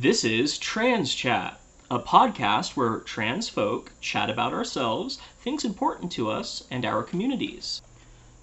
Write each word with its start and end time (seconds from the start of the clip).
This 0.00 0.24
is 0.24 0.56
Trans 0.56 1.14
Chat, 1.14 1.60
a 1.90 1.98
podcast 1.98 2.74
where 2.74 3.00
trans 3.00 3.50
folk 3.50 3.92
chat 4.00 4.30
about 4.30 4.54
ourselves, 4.54 5.18
things 5.42 5.62
important 5.62 6.10
to 6.12 6.30
us, 6.30 6.66
and 6.70 6.86
our 6.86 7.02
communities. 7.02 7.82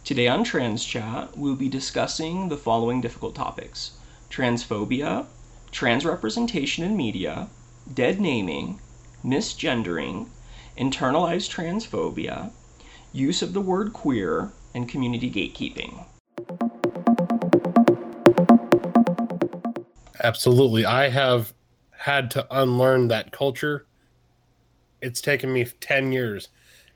Today 0.04 0.28
on 0.28 0.44
Trans 0.44 0.86
Chat, 0.86 1.36
we'll 1.36 1.56
be 1.56 1.68
discussing 1.68 2.50
the 2.50 2.58
following 2.58 3.02
difficult 3.02 3.34
topics 3.34 3.94
transphobia, 4.30 5.26
trans 5.72 6.06
representation 6.06 6.84
in 6.84 6.96
media, 6.96 7.50
dead 7.92 8.22
naming, 8.22 8.80
misgendering, 9.26 10.28
internalized 10.78 11.50
transphobia, 11.50 12.52
use 13.12 13.42
of 13.42 13.54
the 13.54 13.62
word 13.62 13.94
queer, 13.94 14.52
and 14.76 14.88
community 14.88 15.32
gatekeeping. 15.32 16.06
Absolutely. 20.24 20.86
I 20.86 21.10
have 21.10 21.54
had 22.08 22.32
to 22.32 22.48
unlearn 22.62 23.10
that 23.10 23.32
culture. 23.34 23.86
It's 25.02 25.22
taken 25.22 25.52
me 25.52 25.66
10 25.66 26.14
years, 26.14 26.48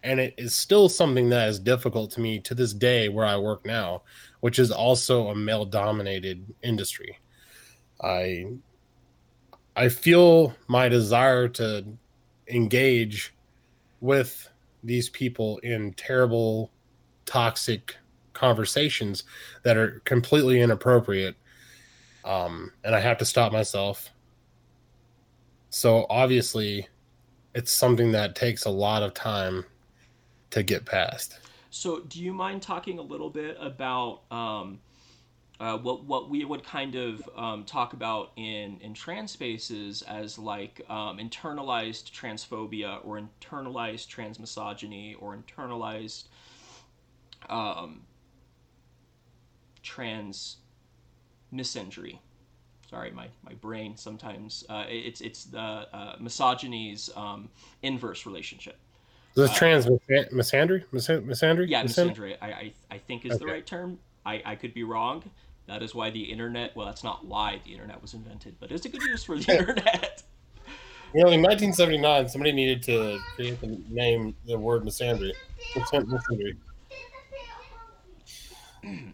and 0.04 0.20
it 0.20 0.34
is 0.38 0.56
still 0.56 0.88
something 0.88 1.30
that 1.30 1.50
is 1.50 1.60
difficult 1.60 2.12
to 2.12 2.22
me 2.22 2.40
to 2.40 2.56
this 2.56 2.74
day 2.74 3.10
where 3.10 3.26
I 3.26 3.36
work 3.36 3.66
now, 3.66 4.04
which 4.40 4.58
is 4.58 4.72
also 4.72 5.28
a 5.28 5.36
male 5.36 5.66
dominated 5.66 6.46
industry. 6.64 7.20
I 8.02 8.46
I 9.76 9.90
feel 9.90 10.56
my 10.68 10.88
desire 10.90 11.48
to 11.50 11.86
engage 12.48 13.34
with 14.00 14.50
these 14.84 15.10
people 15.10 15.58
in 15.60 15.94
terrible 15.94 16.72
toxic 17.26 17.96
conversations 18.34 19.24
that 19.64 19.78
are 19.78 20.02
completely 20.06 20.62
inappropriate 20.62 21.36
um, 22.24 22.72
and 22.84 22.96
I 22.96 23.00
have 23.00 23.18
to 23.20 23.26
stop 23.26 23.52
myself. 23.52 24.10
So 25.72 26.06
obviously, 26.10 26.88
it's 27.56 27.72
something 27.72 28.12
that 28.12 28.36
takes 28.36 28.66
a 28.66 28.70
lot 28.70 29.04
of 29.04 29.14
time 29.14 29.66
to 30.52 30.64
get 30.64 30.86
past. 30.86 31.40
So, 31.70 32.02
do 32.02 32.22
you 32.22 32.34
mind 32.34 32.62
talking 32.62 33.00
a 33.00 33.02
little 33.02 33.30
bit 33.30 33.56
about 33.58 34.24
um, 34.30 34.80
uh, 35.62 35.78
what 35.78 36.04
what 36.04 36.30
we 36.30 36.44
would 36.44 36.66
kind 36.66 36.96
of 36.96 37.28
um, 37.38 37.64
talk 37.64 37.94
about 37.94 38.32
in 38.36 38.80
in 38.82 38.94
trans 38.94 39.32
spaces 39.32 40.02
as 40.02 40.38
like 40.38 40.82
um, 40.90 41.18
internalized 41.20 42.12
transphobia 42.12 43.00
or 43.06 43.22
internalized 43.22 44.14
transmisogyny 44.14 45.16
or 45.22 45.38
internalized 45.38 46.26
um, 47.50 48.02
trans 49.82 50.58
misandry. 51.54 52.20
Sorry, 52.92 53.10
my, 53.12 53.28
my 53.46 53.54
brain 53.54 53.96
sometimes 53.96 54.66
uh, 54.70 54.84
it's 54.90 55.22
it's 55.22 55.46
the 55.46 55.60
uh, 55.60 56.18
misogyny's 56.20 57.10
um, 57.16 57.48
inverse 57.84 58.26
relationship. 58.26 58.76
The 59.34 59.46
uh, 59.46 59.56
trans 59.56 59.86
misandry, 59.86 60.84
misandry, 60.92 61.70
yeah, 61.70 61.84
misandry. 61.84 62.36
I, 62.42 62.48
I, 62.48 62.74
I 62.92 62.98
think 62.98 63.26
is 63.26 63.32
okay. 63.32 63.40
the 63.40 63.46
right 63.46 63.66
term. 63.66 63.98
I, 64.26 64.42
I 64.46 64.56
could 64.56 64.74
be 64.74 64.84
wrong. 64.84 65.24
That 65.68 65.82
is 65.82 65.96
why 65.96 66.10
the 66.10 66.22
internet. 66.22 66.76
Well, 66.76 66.86
that's 66.86 67.04
not 67.04 67.26
why 67.26 67.62
the 67.64 67.72
internet 67.72 68.02
was 68.02 68.14
invented, 68.14 68.56
but 68.60 68.74
it's 68.74 68.86
a 68.86 68.90
good 68.90 69.02
use 69.04 69.24
for 69.24 69.40
the 69.40 69.52
internet. 69.58 70.24
You 71.14 71.24
know, 71.24 71.30
in 71.30 71.42
1979, 71.42 72.28
somebody 72.28 72.52
needed 72.52 72.84
to 72.84 73.20
create 73.36 73.62
the 73.62 73.80
name 73.90 74.36
the 74.46 74.60
word 74.60 74.84
misandry. 74.84 75.32
misandry. 75.76 76.58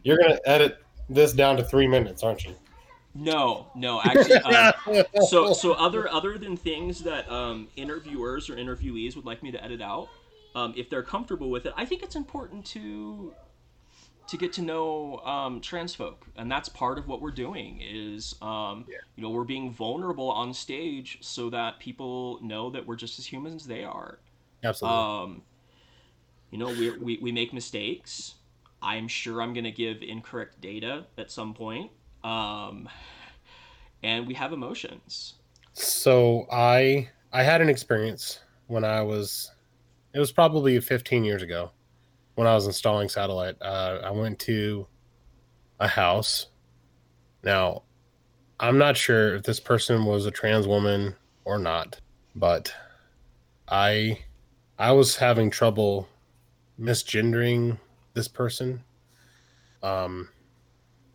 You're 0.02 0.18
gonna 0.18 0.40
edit 0.46 0.84
this 1.10 1.34
down 1.34 1.58
to 1.58 1.64
three 1.64 1.88
minutes, 1.88 2.24
aren't 2.24 2.44
you? 2.44 2.56
No, 3.20 3.68
no, 3.74 4.00
actually. 4.02 4.36
Um, 4.36 5.04
so, 5.28 5.54
so 5.54 5.74
other 5.74 6.08
other 6.10 6.38
than 6.38 6.56
things 6.56 7.00
that 7.04 7.30
um, 7.32 7.68
interviewers 7.76 8.50
or 8.50 8.56
interviewees 8.56 9.16
would 9.16 9.26
like 9.26 9.42
me 9.42 9.52
to 9.52 9.64
edit 9.64 9.82
out, 9.82 10.10
um, 10.56 10.74
if 10.78 10.90
they're 10.90 11.04
comfortable 11.04 11.50
with 11.50 11.66
it, 11.66 11.74
I 11.76 11.84
think 11.84 12.04
it's 12.04 12.16
important 12.16 12.66
to 12.68 13.34
to 14.28 14.38
get 14.38 14.54
to 14.54 14.62
know 14.62 15.18
um, 15.20 15.62
trans 15.62 15.96
folk, 15.96 16.28
and 16.36 16.52
that's 16.52 16.70
part 16.70 17.00
of 17.00 17.08
what 17.08 17.22
we're 17.22 17.32
doing. 17.32 17.82
Is 17.82 18.36
um, 18.42 18.86
yeah. 18.88 18.98
you 19.16 19.24
know 19.24 19.32
we're 19.32 19.46
being 19.46 19.72
vulnerable 19.72 20.30
on 20.30 20.54
stage 20.54 21.18
so 21.22 21.50
that 21.50 21.80
people 21.80 22.40
know 22.44 22.70
that 22.70 22.86
we're 22.86 22.98
just 22.98 23.18
as 23.18 23.26
human 23.26 23.56
as 23.56 23.66
they 23.66 23.84
are. 23.84 24.20
Absolutely. 24.64 25.00
Um, 25.00 25.42
you 26.52 26.60
know, 26.60 26.68
we 26.68 26.92
we 26.98 27.18
we 27.18 27.32
make 27.32 27.52
mistakes. 27.52 28.36
I'm 28.80 29.08
sure 29.08 29.42
I'm 29.42 29.54
going 29.54 29.64
to 29.64 29.72
give 29.72 30.04
incorrect 30.04 30.62
data 30.62 31.06
at 31.18 31.32
some 31.32 31.56
point. 31.56 31.90
Um, 32.24 32.90
and 34.04 34.28
we 34.28 34.34
have 34.34 34.54
emotions. 34.54 35.36
So 35.74 36.48
I 36.52 37.10
I 37.32 37.44
had 37.44 37.62
an 37.62 37.70
experience 37.70 38.40
when 38.68 38.84
I 38.84 39.02
was 39.02 39.52
it 40.14 40.20
was 40.20 40.32
probably 40.32 40.80
15 40.80 41.24
years 41.24 41.44
ago 41.44 41.72
when 42.36 42.48
I 42.48 42.56
was 42.56 42.66
installing 42.66 43.10
satellite. 43.10 43.56
Uh, 43.62 44.02
I 44.04 44.12
went 44.12 44.40
to 44.40 44.88
a 45.80 45.88
house. 45.88 46.48
Now, 47.44 47.84
I'm 48.60 48.78
not 48.78 48.98
sure 48.98 49.36
if 49.36 49.44
this 49.44 49.60
person 49.60 50.06
was 50.06 50.26
a 50.26 50.32
trans 50.32 50.68
woman 50.68 51.16
or 51.46 51.60
not, 51.60 52.00
but 52.36 52.74
I 53.68 54.20
I 54.80 54.92
was 54.92 55.16
having 55.18 55.50
trouble 55.50 56.08
misgendering 56.80 57.80
this 58.14 58.28
person. 58.28 58.84
Um, 59.84 60.30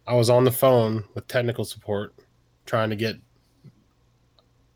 I 0.07 0.15
was 0.15 0.31
on 0.31 0.45
the 0.45 0.53
phone 0.53 1.05
with 1.15 1.29
technical 1.29 1.65
support 1.65 2.15
trying 2.67 2.91
to 2.91 2.97
get 2.97 3.17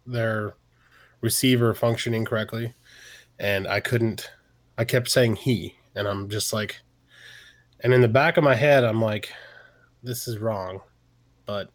their 0.06 0.54
receiver 1.20 1.74
functioning 1.74 2.24
correctly, 2.24 2.74
and 3.38 3.66
I 3.66 3.80
couldn't. 3.80 4.30
I 4.78 4.84
kept 4.84 5.08
saying 5.08 5.36
he, 5.36 5.74
and 5.94 6.06
I'm 6.06 6.28
just 6.28 6.52
like, 6.52 6.80
and 7.80 7.92
in 7.92 8.00
the 8.00 8.08
back 8.08 8.36
of 8.36 8.44
my 8.44 8.54
head, 8.54 8.84
I'm 8.84 9.00
like, 9.00 9.32
this 10.02 10.28
is 10.28 10.38
wrong, 10.38 10.80
but 11.46 11.70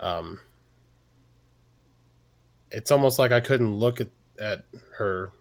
um, 0.00 0.40
it's 2.70 2.90
almost 2.90 3.18
like 3.18 3.32
I 3.32 3.40
couldn't 3.40 3.74
look 3.74 4.00
at 4.00 4.08
at 4.38 4.64
her 4.98 5.32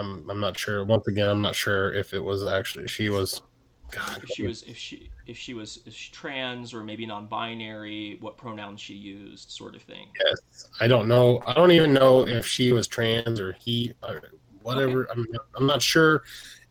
I'm 0.00 0.28
I'm 0.30 0.40
not 0.40 0.58
sure. 0.58 0.84
Once 0.84 1.06
again, 1.06 1.28
I'm 1.28 1.42
not 1.42 1.54
sure 1.54 1.92
if 1.92 2.14
it 2.14 2.20
was 2.20 2.46
actually 2.46 2.88
she 2.88 3.10
was. 3.10 3.42
God, 3.90 4.22
if 4.22 4.30
she 4.30 4.46
was 4.46 4.62
if 4.62 4.76
she 4.76 5.10
if 5.26 5.36
she 5.36 5.54
was 5.54 5.80
if 5.86 5.94
she 5.94 6.12
trans 6.12 6.72
or 6.72 6.82
maybe 6.82 7.06
non-binary, 7.06 8.18
what 8.20 8.36
pronouns 8.36 8.80
she 8.80 8.94
used, 8.94 9.50
sort 9.50 9.74
of 9.74 9.82
thing. 9.82 10.08
Yes, 10.24 10.68
I 10.80 10.86
don't 10.86 11.08
know. 11.08 11.42
I 11.46 11.54
don't 11.54 11.72
even 11.72 11.92
know 11.92 12.26
if 12.26 12.46
she 12.46 12.72
was 12.72 12.86
trans 12.86 13.40
or 13.40 13.52
he, 13.52 13.94
or 14.02 14.22
whatever. 14.62 15.10
Okay. 15.10 15.20
I'm 15.20 15.26
I'm 15.56 15.66
not 15.66 15.82
sure 15.82 16.22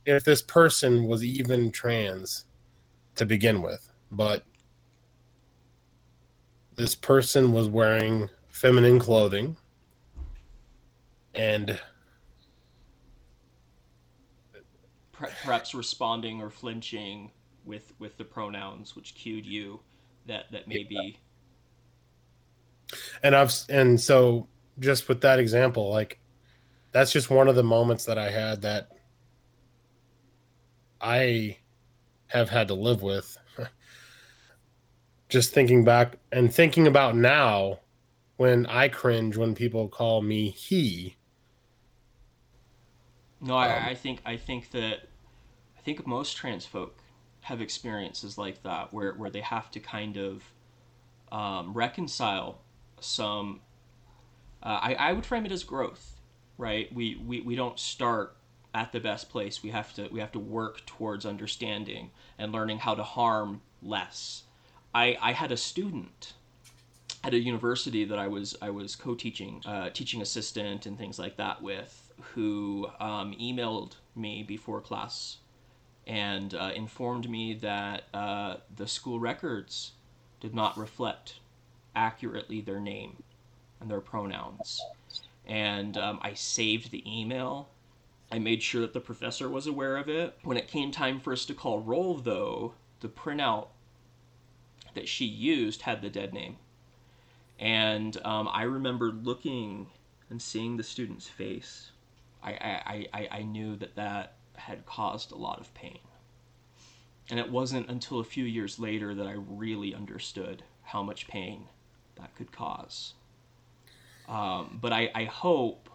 if 0.06 0.24
this 0.24 0.42
person 0.42 1.06
was 1.06 1.24
even 1.24 1.72
trans 1.72 2.46
to 3.16 3.26
begin 3.26 3.62
with, 3.62 3.92
but 4.12 4.44
this 6.76 6.96
person 6.96 7.52
was 7.52 7.68
wearing 7.68 8.30
feminine 8.48 9.00
clothing 9.00 9.58
and 11.36 11.80
perhaps 15.20 15.74
responding 15.74 16.42
or 16.42 16.50
flinching 16.50 17.32
with 17.66 17.94
with 18.00 18.18
the 18.18 18.24
pronouns 18.24 18.96
which 18.96 19.16
cued 19.16 19.46
you 19.46 19.80
that 20.26 20.46
that 20.52 20.68
maybe 20.68 21.18
and 23.24 23.36
i've 23.36 23.54
and 23.70 24.00
so 24.00 24.48
just 24.80 25.08
with 25.10 25.22
that 25.22 25.40
example 25.40 25.90
like 25.90 26.20
that's 26.92 27.12
just 27.12 27.30
one 27.30 27.48
of 27.48 27.56
the 27.56 27.64
moments 27.64 28.06
that 28.06 28.18
i 28.18 28.30
had 28.30 28.62
that 28.62 28.90
i 31.02 31.58
have 32.30 32.50
had 32.50 32.68
to 32.70 32.74
live 32.74 33.04
with. 33.04 33.38
Just 35.30 35.54
thinking 35.54 35.84
back 35.84 36.18
and 36.32 36.54
thinking 36.54 36.88
about 36.88 37.16
now 37.16 37.80
when 38.38 38.66
i 38.68 38.88
cringe 38.88 39.36
when 39.36 39.54
people 39.54 39.90
call 39.90 40.22
me 40.22 40.50
he. 40.50 41.16
No, 43.42 43.56
I, 43.56 43.78
um, 43.78 43.84
I 43.86 43.96
think 43.96 44.22
I 44.26 44.38
think 44.38 44.72
that 44.72 45.09
think 45.94 46.06
most 46.06 46.38
trans 46.38 46.68
folk 46.68 47.00
have 47.42 47.62
experiences 47.62 48.38
like 48.38 48.62
that 48.62 48.94
where, 48.94 49.14
where 49.14 49.32
they 49.32 49.42
have 49.42 49.72
to 49.72 49.80
kind 49.80 50.18
of 50.18 50.44
um, 51.32 51.74
reconcile 51.74 52.60
some. 53.00 53.62
Uh, 54.62 54.80
I, 54.82 54.94
I 54.94 55.14
would 55.14 55.26
frame 55.26 55.48
it 55.48 55.52
as 55.52 55.64
growth, 55.64 56.20
right? 56.60 56.94
We, 56.94 57.16
we, 57.26 57.42
we 57.42 57.56
don't 57.56 57.80
start 57.80 58.36
at 58.76 58.92
the 58.92 59.00
best 59.00 59.32
place. 59.32 59.64
We 59.64 59.72
have 59.72 59.92
to 59.96 60.08
we 60.12 60.20
have 60.20 60.32
to 60.34 60.40
work 60.40 60.86
towards 60.86 61.26
understanding 61.26 62.12
and 62.38 62.52
learning 62.52 62.80
how 62.80 62.94
to 62.94 63.04
harm 63.04 63.62
less. 63.82 64.44
I, 64.94 65.18
I 65.20 65.32
had 65.32 65.52
a 65.52 65.58
student 65.58 66.34
at 67.24 67.34
a 67.34 67.40
university 67.40 68.06
that 68.06 68.20
I 68.20 68.28
was 68.28 68.56
I 68.62 68.70
was 68.70 68.96
co-teaching, 68.96 69.64
uh, 69.66 69.90
teaching 69.90 70.22
assistant 70.22 70.86
and 70.86 71.00
things 71.00 71.18
like 71.18 71.38
that 71.38 71.64
with, 71.64 72.14
who 72.36 72.88
um, 73.00 73.34
emailed 73.42 73.94
me 74.16 74.44
before 74.44 74.82
class 74.82 75.38
and 76.10 76.56
uh, 76.56 76.74
informed 76.76 77.30
me 77.30 77.54
that 77.56 78.06
uh, 78.14 78.58
the 78.76 78.88
school 78.90 79.22
records 79.22 79.94
did 80.42 80.56
not 80.56 80.78
reflect 80.78 81.40
accurately 81.96 82.62
their 82.62 82.82
name. 82.82 83.24
and 83.82 83.92
their 83.92 84.02
pronouns. 84.02 84.82
And 85.46 85.98
um, 85.98 86.20
I 86.22 86.34
saved 86.36 86.92
the 86.92 87.04
email. 87.08 87.70
I 88.32 88.40
made 88.40 88.64
sure 88.64 88.82
that 88.82 88.94
the 88.94 89.02
professor 89.02 89.50
was 89.50 89.68
aware 89.68 89.98
of 89.98 90.10
it. 90.10 90.38
When 90.44 90.58
it 90.58 90.68
came 90.68 90.92
time 90.92 91.20
for 91.20 91.34
us 91.34 91.46
to 91.48 91.56
call 91.56 91.82
roll, 91.82 92.16
though, 92.16 92.76
the 93.02 93.10
printout 93.10 93.70
that 94.94 95.08
she 95.10 95.26
used 95.26 95.82
had 95.84 96.02
the 96.02 96.10
dead 96.12 96.34
name. 96.34 96.58
And 97.60 98.18
um, 98.26 98.50
I 98.52 98.64
remember 98.64 99.12
looking 99.12 99.88
and 100.30 100.42
seeing 100.42 100.78
the 100.78 100.84
student's 100.84 101.28
face. 101.28 101.92
I, 102.44 102.52
I, 102.52 103.08
I, 103.14 103.30
I 103.40 103.44
knew 103.44 103.76
that 103.78 103.96
that 103.96 104.36
had 104.60 104.86
caused 104.86 105.32
a 105.32 105.38
lot 105.38 105.60
of 105.60 105.74
pain. 105.74 106.00
And 107.30 107.40
it 107.40 107.52
wasn't 107.52 107.90
until 107.90 108.20
a 108.20 108.24
few 108.24 108.44
years 108.44 108.80
later 108.80 109.14
that 109.16 109.28
I 109.28 109.36
really 109.36 109.94
understood 109.94 110.64
how 110.84 111.04
much 111.04 111.28
pain 111.28 111.66
that 112.18 112.36
could 112.36 112.52
cause. 112.52 113.14
Um, 114.28 114.80
but 114.82 114.94
I, 114.94 115.10
I 115.16 115.24
hope, 115.26 115.90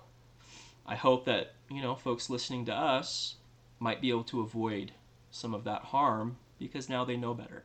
I 0.86 0.96
hope 0.96 1.24
that 1.26 1.52
you 1.70 1.82
know 1.82 1.94
folks 1.94 2.28
listening 2.30 2.64
to 2.66 2.74
us 2.74 3.36
might 3.78 4.00
be 4.00 4.10
able 4.10 4.24
to 4.24 4.40
avoid 4.40 4.92
some 5.30 5.54
of 5.54 5.64
that 5.64 5.82
harm 5.82 6.36
because 6.58 6.88
now 6.88 7.04
they 7.04 7.16
know 7.16 7.34
better. 7.34 7.64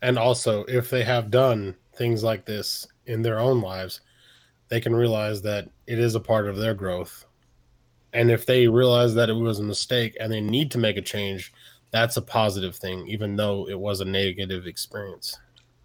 And 0.00 0.18
also, 0.18 0.64
if 0.64 0.90
they 0.90 1.04
have 1.04 1.30
done 1.30 1.76
things 1.94 2.24
like 2.24 2.44
this 2.44 2.86
in 3.06 3.22
their 3.22 3.38
own 3.38 3.60
lives, 3.60 4.00
they 4.68 4.80
can 4.80 4.96
realize 4.96 5.42
that 5.42 5.68
it 5.86 5.98
is 5.98 6.14
a 6.14 6.20
part 6.20 6.48
of 6.48 6.56
their 6.56 6.74
growth. 6.74 7.26
And 8.12 8.30
if 8.30 8.46
they 8.46 8.68
realize 8.68 9.14
that 9.14 9.30
it 9.30 9.34
was 9.34 9.58
a 9.58 9.64
mistake 9.64 10.16
and 10.20 10.32
they 10.32 10.40
need 10.40 10.70
to 10.72 10.78
make 10.78 10.96
a 10.96 11.02
change, 11.02 11.52
that's 11.90 12.16
a 12.16 12.22
positive 12.22 12.76
thing, 12.76 13.06
even 13.08 13.36
though 13.36 13.68
it 13.68 13.78
was 13.78 14.00
a 14.00 14.04
negative 14.04 14.66
experience. 14.66 15.38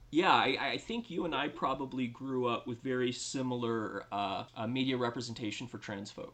Yeah, 0.10 0.32
I, 0.32 0.58
I 0.60 0.78
think 0.78 1.10
you 1.10 1.26
and 1.26 1.36
I 1.36 1.50
probably 1.50 2.08
grew 2.08 2.48
up 2.48 2.66
with 2.66 2.82
very 2.82 3.12
similar 3.12 4.06
uh, 4.12 4.46
uh, 4.56 4.68
media 4.68 4.98
representation 4.98 5.68
for 5.68 5.78
trans 5.78 6.12
folk. 6.12 6.34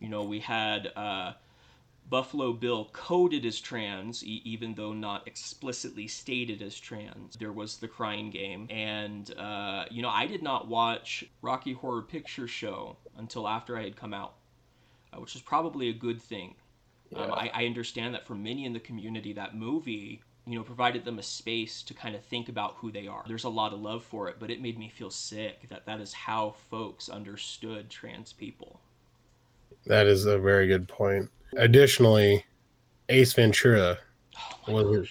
You 0.00 0.08
know, 0.08 0.24
we 0.24 0.40
had 0.40 0.90
uh, 0.96 1.34
Buffalo 2.08 2.52
Bill 2.54 2.88
coded 2.92 3.44
as 3.44 3.60
trans, 3.60 4.24
e- 4.24 4.40
even 4.44 4.74
though 4.74 4.92
not 4.92 5.26
explicitly 5.26 6.08
stated 6.08 6.62
as 6.62 6.78
trans. 6.78 7.36
There 7.36 7.52
was 7.52 7.76
the 7.76 7.88
Crying 7.88 8.30
Game, 8.30 8.66
and 8.70 9.32
uh, 9.36 9.84
you 9.90 10.00
know, 10.00 10.08
I 10.08 10.26
did 10.26 10.42
not 10.42 10.68
watch 10.68 11.24
Rocky 11.42 11.74
Horror 11.74 12.02
Picture 12.02 12.48
Show 12.48 12.96
until 13.18 13.46
after 13.46 13.76
I 13.76 13.82
had 13.82 13.96
come 13.96 14.14
out, 14.14 14.34
uh, 15.14 15.20
which 15.20 15.36
is 15.36 15.42
probably 15.42 15.88
a 15.88 15.92
good 15.92 16.20
thing. 16.20 16.54
Um, 17.14 17.32
I, 17.32 17.50
I 17.54 17.66
understand 17.66 18.14
that 18.14 18.26
for 18.26 18.34
many 18.34 18.64
in 18.64 18.72
the 18.72 18.80
community, 18.80 19.32
that 19.34 19.54
movie 19.54 20.22
you 20.46 20.58
know, 20.58 20.64
provided 20.64 21.04
them 21.04 21.18
a 21.18 21.22
space 21.22 21.82
to 21.82 21.94
kind 21.94 22.14
of 22.14 22.22
think 22.22 22.48
about 22.48 22.74
who 22.76 22.92
they 22.92 23.06
are. 23.06 23.24
There's 23.26 23.44
a 23.44 23.48
lot 23.48 23.72
of 23.72 23.80
love 23.80 24.04
for 24.04 24.28
it, 24.28 24.36
but 24.38 24.50
it 24.50 24.60
made 24.60 24.78
me 24.78 24.90
feel 24.90 25.10
sick 25.10 25.68
that 25.70 25.86
that 25.86 26.00
is 26.00 26.12
how 26.12 26.54
folks 26.70 27.08
understood 27.08 27.88
trans 27.88 28.32
people. 28.32 28.80
That 29.86 30.06
is 30.06 30.26
a 30.26 30.38
very 30.38 30.66
good 30.66 30.86
point. 30.86 31.30
Additionally, 31.56 32.44
Ace 33.08 33.32
Ventura 33.32 33.98
oh 34.68 34.72
was 34.72 35.08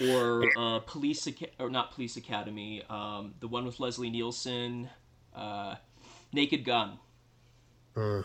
or 0.00 0.44
uh, 0.58 0.80
police 0.80 1.28
or 1.58 1.70
not 1.70 1.92
police 1.92 2.16
academy 2.16 2.82
um, 2.90 3.34
the 3.40 3.48
one 3.48 3.64
with 3.64 3.80
leslie 3.80 4.10
nielsen 4.10 4.88
uh, 5.34 5.74
naked 6.32 6.64
gun 6.64 6.98
uh. 7.96 8.22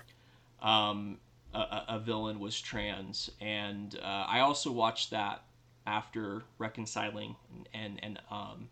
Um, 0.61 1.17
a, 1.53 1.83
a, 1.89 1.99
villain 1.99 2.39
was 2.39 2.59
trans 2.59 3.29
and 3.41 3.99
uh, 4.01 4.25
i 4.27 4.39
also 4.39 4.71
watched 4.71 5.09
that 5.09 5.43
after 5.85 6.43
reconciling 6.57 7.35
and 7.73 7.99
and, 8.03 8.19
um, 8.29 8.69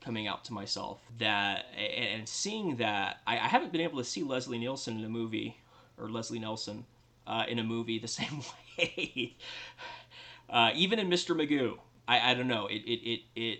coming 0.00 0.26
out 0.26 0.44
to 0.44 0.52
myself 0.52 1.00
that 1.18 1.66
and 1.76 2.28
seeing 2.28 2.76
that 2.76 3.20
I, 3.26 3.34
I, 3.34 3.48
haven't 3.48 3.70
been 3.70 3.82
able 3.82 3.98
to 3.98 4.04
see 4.04 4.22
Leslie 4.22 4.58
Nielsen 4.58 4.98
in 4.98 5.04
a 5.04 5.08
movie 5.08 5.58
or 5.98 6.08
Leslie 6.08 6.38
Nelson 6.38 6.86
uh, 7.26 7.44
in 7.48 7.58
a 7.58 7.64
movie 7.64 7.98
the 7.98 8.08
same 8.20 8.42
way. 8.78 9.36
uh, 10.48 10.70
even 10.74 10.98
in 10.98 11.08
Mr. 11.08 11.36
Magoo, 11.36 11.78
I, 12.08 12.30
I 12.30 12.34
don't 12.34 12.48
know. 12.48 12.66
It, 12.66 12.82
it, 12.86 13.10
it, 13.10 13.20
it 13.36 13.58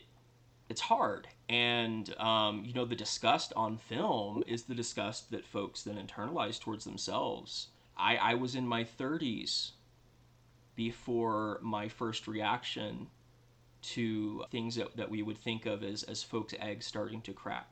it's 0.71 0.81
hard. 0.81 1.27
And, 1.49 2.15
um, 2.19 2.63
you 2.65 2.73
know, 2.73 2.85
the 2.85 2.95
disgust 2.95 3.53
on 3.57 3.77
film 3.77 4.45
is 4.47 4.63
the 4.63 4.75
disgust 4.75 5.33
that 5.33 5.45
folks 5.45 5.83
then 5.83 5.97
internalize 5.97 6.61
towards 6.61 6.85
themselves. 6.85 7.67
I, 7.99 8.17
I 8.17 8.35
was 8.35 8.55
in 8.55 8.67
my 8.67 8.85
30s 8.85 9.73
before 10.77 11.59
my 11.61 11.89
first 11.89 12.29
reaction 12.29 13.09
to 13.83 14.45
things 14.53 14.77
that, 14.77 14.97
that 14.97 15.11
we 15.11 15.23
would 15.23 15.37
think 15.37 15.67
of 15.67 15.83
as, 15.83 16.05
as 16.05 16.23
folks' 16.23 16.55
eggs 16.61 16.87
starting 16.87 17.21
to 17.23 17.33
crack. 17.33 17.69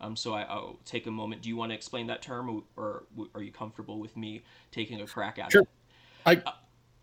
Um, 0.00 0.16
so 0.16 0.34
I, 0.34 0.52
will 0.52 0.80
take 0.84 1.06
a 1.06 1.10
moment. 1.10 1.42
Do 1.42 1.48
you 1.48 1.56
want 1.56 1.70
to 1.70 1.76
explain 1.76 2.08
that 2.08 2.22
term, 2.22 2.64
or, 2.76 3.04
or, 3.16 3.26
are 3.34 3.42
you 3.42 3.52
comfortable 3.52 4.00
with 4.00 4.16
me 4.16 4.42
taking 4.72 5.00
a 5.02 5.06
crack 5.06 5.38
at 5.38 5.52
sure. 5.52 5.62
it? 5.62 5.68
I, 6.26 6.36
uh, 6.44 6.52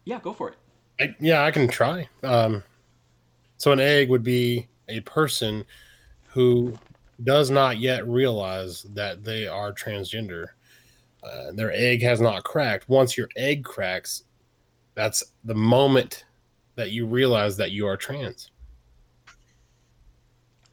yeah, 0.03 0.19
go 0.19 0.33
for 0.33 0.49
it. 0.49 0.55
I, 0.99 1.15
yeah, 1.19 1.45
I 1.45 1.51
can 1.51 1.67
try. 1.67 2.09
Um, 2.23 2.63
so 3.57 3.71
an 3.71 3.79
egg 3.79 4.09
would 4.09 4.23
be 4.23 4.67
a 4.89 4.99
person 5.01 5.65
who 6.29 6.77
does 7.23 7.49
not 7.49 7.77
yet 7.77 8.07
realize 8.07 8.83
that 8.93 9.23
they 9.23 9.47
are 9.47 9.73
transgender. 9.73 10.47
Uh, 11.23 11.51
their 11.53 11.71
egg 11.73 12.01
has 12.01 12.21
not 12.21 12.43
cracked. 12.43 12.87
Once 12.87 13.17
your 13.17 13.27
egg 13.35 13.63
cracks, 13.63 14.23
that's 14.93 15.23
the 15.43 15.55
moment 15.55 16.25
that 16.75 16.91
you 16.91 17.05
realize 17.05 17.57
that 17.57 17.71
you 17.71 17.87
are 17.87 17.97
trans. 17.97 18.51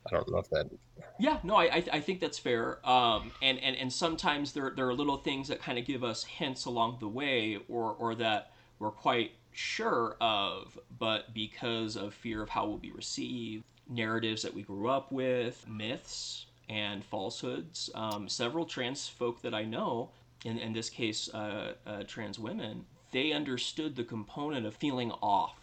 I 0.06 0.11
don't 0.11 0.31
know 0.31 0.38
if 0.38 0.50
that. 0.50 0.70
Yeah, 1.19 1.38
no, 1.43 1.56
I 1.56 1.82
I 1.93 2.00
think 2.00 2.20
that's 2.20 2.38
fair. 2.38 2.87
Um, 2.88 3.32
and 3.40 3.58
and 3.61 3.76
and 3.76 3.93
sometimes 3.93 4.52
there 4.52 4.72
there 4.76 4.87
are 4.88 4.94
little 4.94 5.16
things 5.16 5.49
that 5.49 5.62
kind 5.62 5.78
of 5.78 5.87
give 5.87 6.05
us 6.05 6.25
hints 6.25 6.66
along 6.66 6.99
the 7.00 7.08
way, 7.08 7.58
or 7.69 7.93
or 7.99 8.14
that 8.16 8.52
we're 8.78 8.90
quite 8.90 9.32
sure 9.52 10.16
of, 10.20 10.78
but 10.99 11.32
because 11.32 11.96
of 11.96 12.12
fear 12.12 12.43
of 12.43 12.49
how 12.49 12.66
we'll 12.66 12.76
be 12.76 12.93
received, 12.93 13.64
narratives 13.88 14.42
that 14.42 14.54
we 14.54 14.62
grew 14.62 14.88
up 14.88 15.12
with, 15.12 15.66
myths 15.69 16.46
and 16.69 17.04
falsehoods. 17.04 17.90
Um, 17.94 18.28
several 18.28 18.64
trans 18.64 19.08
folk 19.08 19.42
that 19.42 19.54
I 19.54 19.64
know, 19.64 20.10
in 20.44 20.58
in 20.58 20.72
this 20.72 20.90
case, 20.90 21.28
uh, 21.32 21.75
uh, 21.86 22.02
trans 22.06 22.38
women, 22.38 22.86
they 23.12 23.32
understood 23.32 23.96
the 23.96 24.04
component 24.04 24.66
of 24.66 24.75
feeling 24.75 25.12
off 25.22 25.58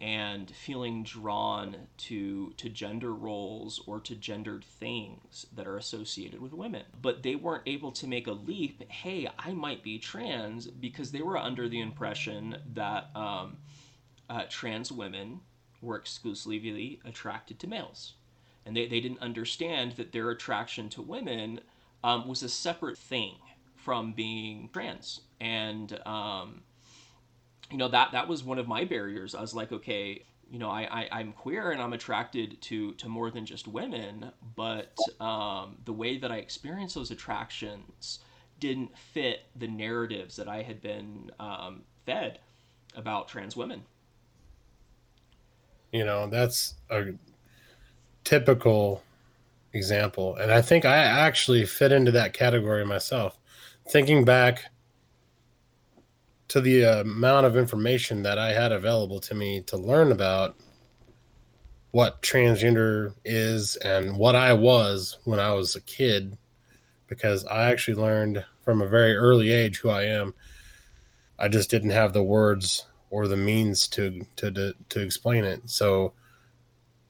and 0.00 0.50
feeling 0.50 1.02
drawn 1.02 1.76
to 1.96 2.52
to 2.56 2.68
gender 2.68 3.14
roles 3.14 3.80
or 3.86 4.00
to 4.00 4.14
gendered 4.14 4.64
things 4.64 5.46
that 5.54 5.66
are 5.66 5.76
associated 5.76 6.40
with 6.40 6.52
women 6.52 6.82
but 7.00 7.22
they 7.22 7.34
weren't 7.34 7.62
able 7.66 7.90
to 7.90 8.06
make 8.06 8.26
a 8.26 8.32
leap 8.32 8.82
hey 8.90 9.28
i 9.38 9.52
might 9.52 9.82
be 9.82 9.98
trans 9.98 10.66
because 10.66 11.10
they 11.10 11.22
were 11.22 11.38
under 11.38 11.68
the 11.68 11.80
impression 11.80 12.56
that 12.74 13.08
um, 13.14 13.56
uh, 14.28 14.42
trans 14.48 14.92
women 14.92 15.40
were 15.80 15.96
exclusively 15.96 17.00
attracted 17.04 17.58
to 17.60 17.66
males. 17.66 18.14
And 18.66 18.76
they, 18.76 18.86
they 18.86 19.00
didn't 19.00 19.20
understand 19.20 19.92
that 19.92 20.12
their 20.12 20.30
attraction 20.30 20.88
to 20.90 21.02
women 21.02 21.60
um, 22.04 22.28
was 22.28 22.42
a 22.42 22.48
separate 22.48 22.98
thing 22.98 23.36
from 23.76 24.12
being 24.12 24.68
trans. 24.72 25.20
And 25.40 25.98
um, 26.06 26.62
you 27.70 27.76
know 27.76 27.88
that 27.88 28.12
that 28.12 28.28
was 28.28 28.42
one 28.42 28.58
of 28.58 28.66
my 28.66 28.84
barriers. 28.84 29.34
I 29.34 29.40
was 29.40 29.54
like 29.54 29.72
okay 29.72 30.22
you 30.50 30.58
know 30.58 30.70
I, 30.70 31.08
I 31.10 31.20
am 31.20 31.32
queer 31.32 31.70
and 31.72 31.80
i'm 31.80 31.92
attracted 31.92 32.60
to 32.62 32.92
to 32.94 33.08
more 33.08 33.30
than 33.30 33.44
just 33.44 33.68
women 33.68 34.32
but 34.56 34.96
um, 35.20 35.76
the 35.84 35.92
way 35.92 36.18
that 36.18 36.30
i 36.32 36.36
experience 36.36 36.94
those 36.94 37.10
attractions 37.10 38.20
didn't 38.60 38.96
fit 38.96 39.40
the 39.56 39.68
narratives 39.68 40.36
that 40.36 40.48
i 40.48 40.62
had 40.62 40.80
been 40.80 41.30
um, 41.38 41.82
fed 42.06 42.40
about 42.96 43.28
trans 43.28 43.56
women 43.56 43.82
you 45.92 46.04
know 46.04 46.28
that's 46.28 46.74
a 46.90 47.12
typical 48.24 49.02
example 49.72 50.36
and 50.36 50.52
i 50.52 50.60
think 50.60 50.84
i 50.84 50.96
actually 50.96 51.64
fit 51.64 51.92
into 51.92 52.10
that 52.10 52.32
category 52.32 52.84
myself 52.84 53.38
thinking 53.88 54.24
back 54.24 54.64
to 56.48 56.60
the 56.62 56.84
uh, 56.84 57.00
amount 57.00 57.46
of 57.46 57.56
information 57.56 58.22
that 58.22 58.38
I 58.38 58.52
had 58.52 58.72
available 58.72 59.20
to 59.20 59.34
me 59.34 59.60
to 59.62 59.76
learn 59.76 60.10
about 60.10 60.56
what 61.90 62.22
transgender 62.22 63.14
is 63.24 63.76
and 63.76 64.16
what 64.16 64.34
I 64.34 64.54
was 64.54 65.18
when 65.24 65.40
I 65.40 65.52
was 65.52 65.76
a 65.76 65.80
kid, 65.82 66.36
because 67.06 67.44
I 67.46 67.70
actually 67.70 68.00
learned 68.00 68.44
from 68.62 68.80
a 68.80 68.88
very 68.88 69.14
early 69.14 69.52
age 69.52 69.78
who 69.78 69.90
I 69.90 70.04
am. 70.04 70.34
I 71.38 71.48
just 71.48 71.70
didn't 71.70 71.90
have 71.90 72.12
the 72.12 72.22
words 72.22 72.86
or 73.10 73.28
the 73.28 73.36
means 73.36 73.88
to 73.88 74.24
to 74.36 74.50
to, 74.50 74.74
to 74.88 75.00
explain 75.00 75.44
it. 75.44 75.62
So, 75.66 76.12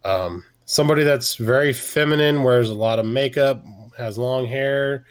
um, 0.05 0.45
somebody 0.65 1.05
that's 1.05 1.37
very 1.37 1.73
feminine, 1.73 2.43
wears 2.43 2.71
a 2.71 2.75
lot 2.75 2.99
of 2.99 3.07
makeup, 3.07 3.65
has 3.97 4.19
long 4.19 4.47
hair, 4.47 5.07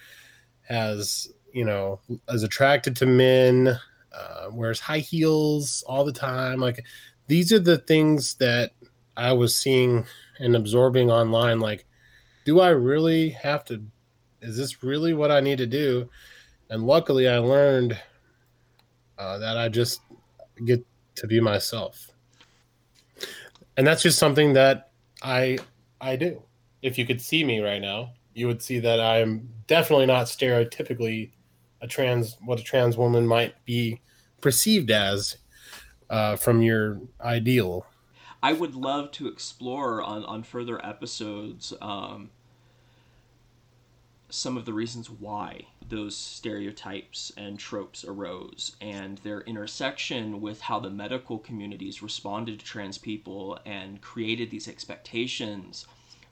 has 0.68 1.32
you 1.54 1.66
know, 1.66 2.00
is 2.30 2.44
attracted 2.44 2.96
to 2.98 3.06
men, 3.06 3.80
uh, 4.14 4.48
wears 4.52 4.80
high 4.80 5.00
heels 5.00 5.84
all 5.88 6.06
the 6.06 6.14
time. 6.14 6.60
Like 6.60 6.84
these 7.28 7.52
are 7.52 7.60
the 7.60 7.80
things 7.80 8.36
that 8.36 8.72
I 9.16 9.34
was 9.34 9.56
seeing 9.56 10.06
and 10.40 10.56
absorbing 10.56 11.10
online. 11.10 11.60
Like, 11.60 11.86
do 12.46 12.60
I 12.60 12.70
really 12.70 13.30
have 13.30 13.66
to 13.66 13.84
is 14.42 14.56
this 14.56 14.84
really 14.84 15.14
what 15.14 15.32
I 15.32 15.40
need 15.40 15.58
to 15.58 15.66
do? 15.66 16.10
And 16.70 16.84
luckily, 16.84 17.28
I 17.28 17.40
learned 17.40 18.00
uh, 19.18 19.38
that 19.40 19.58
I 19.58 19.70
just 19.70 20.02
get 20.66 20.86
to 21.16 21.28
be 21.28 21.40
myself, 21.40 22.12
and 23.76 23.86
that's 23.86 24.04
just 24.04 24.20
something 24.20 24.54
that 24.54 24.92
I 25.24 25.58
I 26.02 26.16
do. 26.16 26.42
If 26.82 26.98
you 26.98 27.06
could 27.06 27.22
see 27.22 27.44
me 27.44 27.60
right 27.60 27.82
now, 27.82 28.12
you 28.34 28.48
would 28.48 28.62
see 28.62 28.80
that 28.80 29.00
I'm 29.00 29.50
definitely 29.68 30.06
not 30.06 30.28
stereotypically 30.28 31.32
a 31.82 31.88
trans 31.88 32.38
what 32.46 32.60
a 32.60 32.64
trans 32.64 32.98
woman 32.98 33.26
might 33.26 33.54
be 33.66 34.02
perceived 34.42 34.92
as 34.92 35.38
uh, 36.10 36.36
from 36.36 36.62
your 36.62 37.02
ideal. 37.22 37.86
I 38.44 38.54
would 38.54 38.76
love 38.76 39.12
to 39.14 39.28
explore 39.28 40.02
on 40.04 40.24
on 40.26 40.44
further 40.44 40.84
episodes 40.86 41.74
um, 41.82 42.30
some 44.30 44.58
of 44.58 44.66
the 44.66 44.74
reasons 44.74 45.10
why 45.10 45.66
those 45.88 46.16
stereotypes 46.16 47.32
and 47.38 47.58
tropes 47.58 48.04
arose 48.04 48.76
and 48.82 49.20
their 49.20 49.42
intersection 49.42 50.42
with 50.42 50.60
how 50.62 50.80
the 50.80 50.90
medical 50.90 51.40
communities 51.40 52.02
responded 52.02 52.60
to 52.60 52.66
trans 52.66 52.98
people 52.98 53.58
and 53.66 54.02
created 54.02 54.52
these 54.52 54.68
expectations 54.68 55.86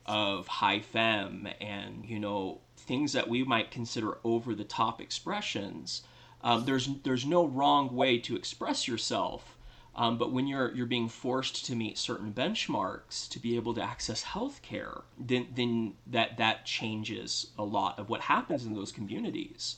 of 0.05 0.47
high 0.47 0.79
femme 0.79 1.47
and 1.61 2.05
you 2.05 2.19
know 2.19 2.59
things 2.77 3.13
that 3.13 3.29
we 3.29 3.43
might 3.43 3.71
consider 3.71 4.17
over 4.23 4.53
the 4.53 4.63
top 4.63 5.01
expressions 5.01 6.03
um, 6.41 6.65
there's 6.65 6.89
there's 7.03 7.25
no 7.25 7.45
wrong 7.45 7.95
way 7.95 8.19
to 8.19 8.35
express 8.35 8.87
yourself 8.87 9.54
um, 9.95 10.17
but 10.17 10.33
when 10.33 10.47
you're 10.47 10.73
you're 10.73 10.85
being 10.85 11.07
forced 11.07 11.65
to 11.65 11.75
meet 11.75 11.97
certain 11.97 12.33
benchmarks 12.33 13.29
to 13.29 13.39
be 13.39 13.55
able 13.55 13.73
to 13.75 13.81
access 13.81 14.23
health 14.23 14.61
care, 14.61 15.01
then 15.17 15.47
then 15.55 15.93
that 16.07 16.37
that 16.37 16.65
changes 16.65 17.47
a 17.57 17.63
lot 17.63 17.97
of 17.97 18.09
what 18.09 18.21
happens 18.21 18.65
in 18.65 18.73
those 18.73 18.91
communities. 18.91 19.77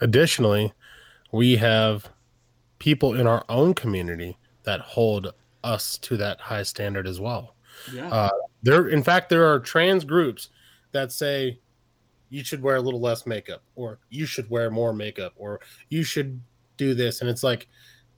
Additionally, 0.00 0.72
we 1.32 1.56
have 1.56 2.10
people 2.78 3.14
in 3.14 3.26
our 3.26 3.44
own 3.48 3.72
community 3.72 4.36
that 4.64 4.80
hold 4.80 5.32
us 5.62 5.96
to 5.98 6.16
that 6.18 6.40
high 6.40 6.62
standard 6.62 7.06
as 7.06 7.18
well. 7.18 7.54
Yeah. 7.92 8.08
Uh, 8.12 8.30
there, 8.62 8.88
in 8.88 9.02
fact, 9.02 9.30
there 9.30 9.46
are 9.50 9.58
trans 9.58 10.04
groups 10.04 10.50
that 10.92 11.12
say 11.12 11.58
you 12.28 12.44
should 12.44 12.62
wear 12.62 12.76
a 12.76 12.80
little 12.80 13.00
less 13.00 13.26
makeup, 13.26 13.62
or 13.74 14.00
you 14.10 14.26
should 14.26 14.50
wear 14.50 14.70
more 14.70 14.92
makeup, 14.92 15.32
or 15.36 15.60
you 15.88 16.02
should 16.02 16.40
do 16.76 16.92
this, 16.92 17.20
and 17.20 17.30
it's 17.30 17.42
like 17.42 17.68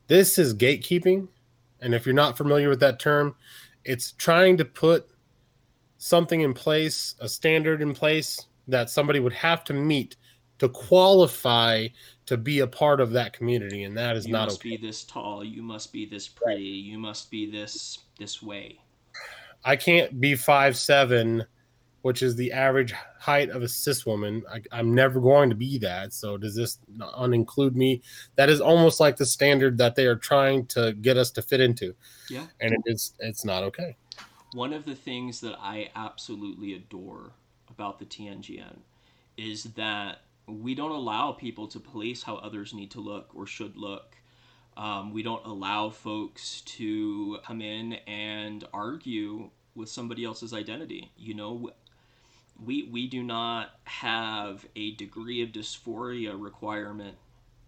this 0.06 0.38
is 0.38 0.54
gatekeeping. 0.54 1.28
And 1.80 1.94
if 1.94 2.06
you're 2.06 2.14
not 2.14 2.36
familiar 2.36 2.68
with 2.68 2.80
that 2.80 2.98
term, 2.98 3.34
it's 3.84 4.12
trying 4.12 4.56
to 4.56 4.64
put 4.64 5.08
something 5.98 6.40
in 6.40 6.54
place, 6.54 7.14
a 7.20 7.28
standard 7.28 7.82
in 7.82 7.94
place 7.94 8.46
that 8.68 8.90
somebody 8.90 9.20
would 9.20 9.32
have 9.32 9.64
to 9.64 9.74
meet 9.74 10.16
to 10.58 10.68
qualify 10.68 11.86
to 12.26 12.36
be 12.36 12.60
a 12.60 12.66
part 12.66 13.00
of 13.00 13.12
that 13.12 13.32
community 13.32 13.84
and 13.84 13.96
that 13.96 14.16
is 14.16 14.26
not. 14.26 14.28
you 14.28 14.32
not 14.32 14.44
must 14.46 14.60
okay. 14.60 14.70
be 14.70 14.76
this 14.76 15.04
tall 15.04 15.44
you 15.44 15.62
must 15.62 15.92
be 15.92 16.06
this 16.06 16.28
pretty 16.28 16.62
you 16.62 16.98
must 16.98 17.30
be 17.30 17.50
this 17.50 18.00
this 18.18 18.42
way 18.42 18.78
i 19.64 19.76
can't 19.76 20.20
be 20.20 20.34
five 20.34 20.76
seven 20.76 21.44
which 22.06 22.22
is 22.22 22.36
the 22.36 22.52
average 22.52 22.92
height 23.18 23.50
of 23.50 23.64
a 23.64 23.68
cis 23.68 24.06
woman. 24.06 24.40
I, 24.48 24.78
am 24.78 24.94
never 24.94 25.18
going 25.18 25.50
to 25.50 25.56
be 25.56 25.76
that. 25.78 26.12
So 26.12 26.36
does 26.36 26.54
this 26.54 26.78
uninclude 27.00 27.74
me? 27.74 28.00
That 28.36 28.48
is 28.48 28.60
almost 28.60 29.00
like 29.00 29.16
the 29.16 29.26
standard 29.26 29.76
that 29.78 29.96
they 29.96 30.06
are 30.06 30.14
trying 30.14 30.66
to 30.66 30.92
get 30.92 31.16
us 31.16 31.32
to 31.32 31.42
fit 31.42 31.60
into. 31.60 31.96
Yeah, 32.30 32.46
and 32.60 32.72
it 32.74 32.80
is 32.86 33.14
it's 33.18 33.44
not 33.44 33.64
okay. 33.64 33.96
One 34.52 34.72
of 34.72 34.84
the 34.84 34.94
things 34.94 35.40
that 35.40 35.56
I 35.58 35.90
absolutely 35.96 36.74
adore 36.74 37.32
about 37.68 37.98
the 37.98 38.04
TNGN 38.04 38.76
is 39.36 39.64
that 39.74 40.20
we 40.46 40.76
don't 40.76 40.92
allow 40.92 41.32
people 41.32 41.66
to 41.66 41.80
police 41.80 42.22
how 42.22 42.36
others 42.36 42.72
need 42.72 42.92
to 42.92 43.00
look 43.00 43.30
or 43.34 43.48
should 43.48 43.76
look. 43.76 44.14
Um, 44.76 45.12
we 45.12 45.24
don't 45.24 45.44
allow 45.44 45.90
folks 45.90 46.60
to 46.66 47.38
come 47.44 47.60
in 47.60 47.94
and 48.06 48.64
argue 48.72 49.50
with 49.74 49.88
somebody 49.88 50.24
else's 50.24 50.54
identity. 50.54 51.10
You 51.16 51.34
know, 51.34 51.70
we 52.64 52.84
we 52.84 53.06
do 53.06 53.22
not 53.22 53.70
have 53.84 54.66
a 54.76 54.92
degree 54.92 55.42
of 55.42 55.50
dysphoria 55.50 56.40
requirement 56.40 57.16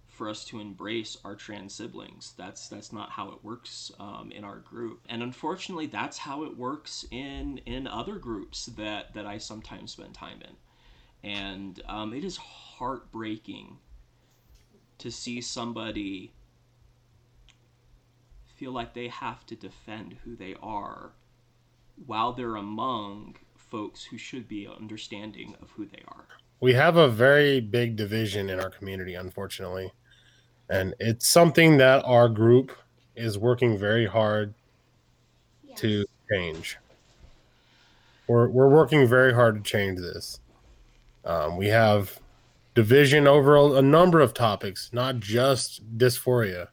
for 0.06 0.28
us 0.28 0.44
to 0.46 0.58
embrace 0.58 1.16
our 1.24 1.36
trans 1.36 1.74
siblings. 1.74 2.34
That's 2.36 2.68
that's 2.68 2.92
not 2.92 3.10
how 3.10 3.30
it 3.30 3.44
works 3.44 3.92
um, 4.00 4.32
in 4.34 4.44
our 4.44 4.58
group, 4.58 5.00
and 5.08 5.22
unfortunately, 5.22 5.86
that's 5.86 6.18
how 6.18 6.44
it 6.44 6.56
works 6.56 7.04
in 7.10 7.58
in 7.66 7.86
other 7.86 8.16
groups 8.16 8.66
that 8.76 9.14
that 9.14 9.26
I 9.26 9.38
sometimes 9.38 9.92
spend 9.92 10.14
time 10.14 10.40
in, 10.42 11.30
and 11.30 11.82
um, 11.86 12.12
it 12.12 12.24
is 12.24 12.36
heartbreaking 12.36 13.78
to 14.98 15.10
see 15.10 15.40
somebody 15.40 16.32
feel 18.56 18.72
like 18.72 18.94
they 18.94 19.06
have 19.06 19.46
to 19.46 19.54
defend 19.54 20.16
who 20.24 20.34
they 20.34 20.56
are 20.60 21.12
while 22.06 22.32
they're 22.32 22.56
among 22.56 23.36
folks 23.70 24.04
who 24.04 24.18
should 24.18 24.48
be 24.48 24.66
understanding 24.68 25.54
of 25.62 25.70
who 25.70 25.86
they 25.86 26.02
are. 26.08 26.24
We 26.60 26.74
have 26.74 26.96
a 26.96 27.08
very 27.08 27.60
big 27.60 27.96
division 27.96 28.50
in 28.50 28.60
our 28.60 28.70
community, 28.70 29.14
unfortunately. 29.14 29.92
And 30.68 30.94
it's 30.98 31.26
something 31.26 31.78
that 31.78 32.04
our 32.04 32.28
group 32.28 32.72
is 33.16 33.38
working 33.38 33.78
very 33.78 34.06
hard 34.06 34.54
yes. 35.64 35.80
to 35.80 36.04
change. 36.30 36.78
We're, 38.26 38.48
we're 38.48 38.68
working 38.68 39.08
very 39.08 39.32
hard 39.32 39.56
to 39.56 39.70
change 39.70 39.98
this. 39.98 40.40
Um, 41.24 41.56
we 41.56 41.68
have 41.68 42.18
division 42.74 43.26
over 43.26 43.56
a, 43.56 43.64
a 43.74 43.82
number 43.82 44.20
of 44.20 44.34
topics, 44.34 44.90
not 44.92 45.20
just 45.20 45.98
dysphoria, 45.98 46.68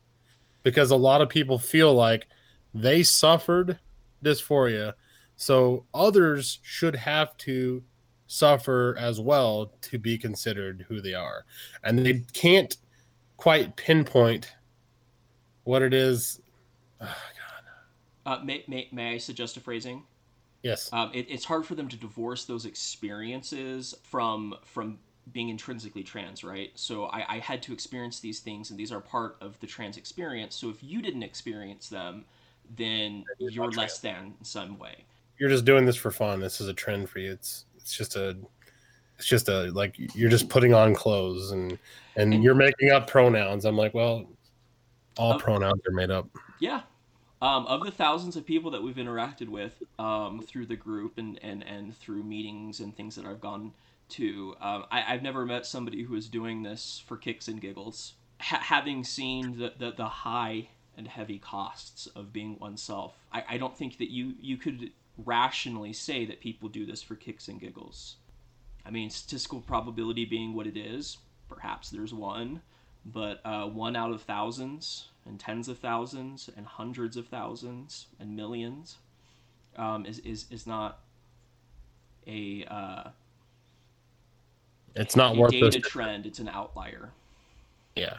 because 0.63 0.91
a 0.91 0.95
lot 0.95 1.21
of 1.21 1.29
people 1.29 1.57
feel 1.57 1.93
like 1.93 2.27
they 2.73 3.03
suffered 3.03 3.79
dysphoria 4.23 4.93
so 5.37 5.85
others 5.93 6.59
should 6.63 6.95
have 6.95 7.35
to 7.37 7.83
suffer 8.27 8.95
as 8.99 9.19
well 9.19 9.71
to 9.81 9.99
be 9.99 10.17
considered 10.17 10.85
who 10.87 11.01
they 11.01 11.13
are. 11.13 11.45
And 11.83 11.99
they 11.99 12.23
can't 12.33 12.75
quite 13.37 13.75
pinpoint 13.75 14.55
what 15.63 15.81
it 15.81 15.93
is. 15.93 16.41
Oh, 17.01 17.15
uh, 18.25 18.39
may, 18.43 18.63
may, 18.67 18.87
may 18.91 19.13
I 19.13 19.17
suggest 19.17 19.57
a 19.57 19.59
phrasing? 19.59 20.03
Yes. 20.63 20.89
Um, 20.91 21.11
it, 21.13 21.27
it's 21.29 21.45
hard 21.45 21.65
for 21.65 21.75
them 21.75 21.87
to 21.89 21.97
divorce 21.97 22.45
those 22.45 22.65
experiences 22.65 23.93
from 24.03 24.55
from 24.63 24.97
being 25.31 25.49
intrinsically 25.49 26.03
trans, 26.03 26.43
right? 26.43 26.71
So 26.75 27.05
I, 27.05 27.35
I 27.35 27.39
had 27.39 27.61
to 27.63 27.73
experience 27.73 28.19
these 28.19 28.39
things, 28.39 28.69
and 28.69 28.79
these 28.79 28.91
are 28.91 28.99
part 28.99 29.37
of 29.41 29.59
the 29.59 29.67
trans 29.67 29.97
experience. 29.97 30.55
So 30.55 30.69
if 30.69 30.83
you 30.83 31.01
didn't 31.01 31.23
experience 31.23 31.89
them, 31.89 32.25
then 32.75 33.25
you're 33.39 33.71
less 33.71 33.99
than 33.99 34.33
in 34.39 34.45
some 34.45 34.77
way 34.79 35.05
you're 35.37 35.49
just 35.49 35.65
doing 35.65 35.85
this 35.85 35.95
for 35.95 36.11
fun. 36.11 36.39
This 36.39 36.61
is 36.61 36.67
a 36.67 36.73
trend 36.73 37.09
for 37.09 37.19
you. 37.19 37.31
It's 37.31 37.65
it's 37.77 37.95
just 37.95 38.15
a 38.15 38.37
it's 39.17 39.27
just 39.27 39.49
a 39.49 39.71
like 39.71 39.95
you're 40.15 40.29
just 40.29 40.49
putting 40.49 40.73
on 40.73 40.93
clothes 40.93 41.51
and 41.51 41.77
and, 42.15 42.43
you're 42.43 42.55
making 42.55 42.91
up 42.91 43.07
pronouns. 43.07 43.65
I'm 43.65 43.75
like, 43.75 43.93
well, 43.93 44.25
all 45.17 45.39
pronouns 45.39 45.81
are 45.87 45.93
made 45.93 46.11
up. 46.11 46.27
Yeah. 46.59 46.81
Um, 47.41 47.65
of 47.67 47.83
the 47.83 47.91
thousands 47.91 48.37
of 48.37 48.45
people 48.45 48.71
that 48.71 48.81
we've 48.81 48.95
interacted 48.95 49.49
with 49.49 49.83
um, 49.99 50.41
through 50.47 50.67
the 50.67 50.75
group 50.75 51.17
and, 51.17 51.37
and, 51.43 51.63
and 51.67 51.95
through 51.97 52.23
meetings 52.23 52.79
and 52.79 52.95
things 52.95 53.15
that 53.17 53.25
I've 53.25 53.41
gone 53.41 53.73
to, 54.09 54.55
um, 54.61 54.85
I, 54.89 55.01
have 55.01 55.21
never 55.21 55.45
met 55.45 55.65
somebody 55.65 56.03
who 56.03 56.15
is 56.15 56.29
doing 56.29 56.63
this 56.63 57.03
for 57.05 57.17
kicks 57.17 57.47
and 57.47 57.59
giggles. 57.59 58.13
Ha- 58.39 58.61
having 58.63 59.03
seen 59.03 59.57
the, 59.57 59.73
the, 59.77 59.91
the 59.91 60.07
high 60.07 60.69
and 60.97 61.07
heavy 61.07 61.37
costs 61.37 62.07
of 62.15 62.31
being 62.31 62.57
oneself, 62.59 63.13
I, 63.33 63.43
I 63.49 63.57
don't 63.57 63.77
think 63.77 63.97
that 63.97 64.09
you, 64.09 64.33
you 64.39 64.55
could 64.55 64.91
rationally 65.17 65.93
say 65.93 66.25
that 66.25 66.41
people 66.41 66.69
do 66.69 66.85
this 66.85 67.01
for 67.01 67.15
kicks 67.15 67.47
and 67.47 67.59
giggles. 67.59 68.17
I 68.85 68.91
mean, 68.91 69.09
statistical 69.09 69.61
probability 69.61 70.25
being 70.25 70.53
what 70.53 70.67
it 70.67 70.77
is, 70.77 71.17
perhaps 71.49 71.89
there's 71.89 72.13
one, 72.13 72.61
but 73.05 73.41
uh, 73.45 73.65
one 73.65 73.95
out 73.95 74.11
of 74.11 74.21
thousands 74.21 75.09
and 75.25 75.39
tens 75.39 75.67
of 75.67 75.79
thousands 75.79 76.49
and 76.55 76.65
hundreds 76.65 77.17
of 77.17 77.27
thousands 77.27 78.07
and 78.19 78.35
millions 78.35 78.97
um, 79.77 80.05
is, 80.05 80.19
is, 80.19 80.45
is 80.51 80.67
not 80.67 80.99
a 82.27 82.65
uh, 82.65 83.09
it's 84.95 85.15
not 85.15 85.35
a 85.35 85.39
worth 85.39 85.51
data 85.51 85.79
trend. 85.79 86.25
It's 86.25 86.39
an 86.39 86.47
outlier. 86.47 87.11
Yeah. 87.95 88.17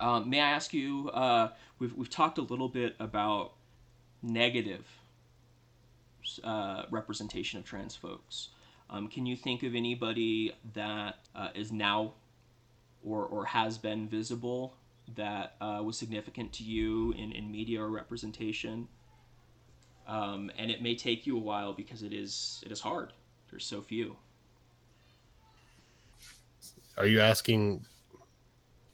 Um, 0.00 0.28
may 0.28 0.40
I 0.40 0.50
ask 0.50 0.72
you? 0.72 1.10
Uh, 1.10 1.50
we've 1.78 1.94
we've 1.94 2.10
talked 2.10 2.38
a 2.38 2.42
little 2.42 2.68
bit 2.68 2.96
about 2.98 3.52
negative 4.22 4.84
uh, 6.44 6.84
representation 6.90 7.58
of 7.58 7.64
trans 7.64 7.94
folks. 7.96 8.48
Um, 8.88 9.08
can 9.08 9.26
you 9.26 9.36
think 9.36 9.62
of 9.62 9.74
anybody 9.74 10.52
that 10.74 11.18
uh, 11.34 11.48
is 11.54 11.72
now 11.72 12.12
or, 13.04 13.24
or 13.24 13.44
has 13.44 13.78
been 13.78 14.08
visible 14.08 14.74
that 15.14 15.54
uh, 15.60 15.80
was 15.82 15.96
significant 15.96 16.52
to 16.54 16.64
you 16.64 17.12
in, 17.12 17.32
in 17.32 17.50
media 17.50 17.80
or 17.80 17.90
representation? 17.90 18.88
Um, 20.06 20.50
and 20.56 20.70
it 20.70 20.82
may 20.82 20.94
take 20.94 21.26
you 21.26 21.36
a 21.36 21.40
while 21.40 21.72
because 21.72 22.02
it 22.02 22.12
is 22.12 22.62
it 22.64 22.70
is 22.70 22.80
hard. 22.80 23.12
There's 23.50 23.64
so 23.64 23.80
few. 23.82 24.16
Are 26.96 27.06
you 27.06 27.20
asking? 27.20 27.84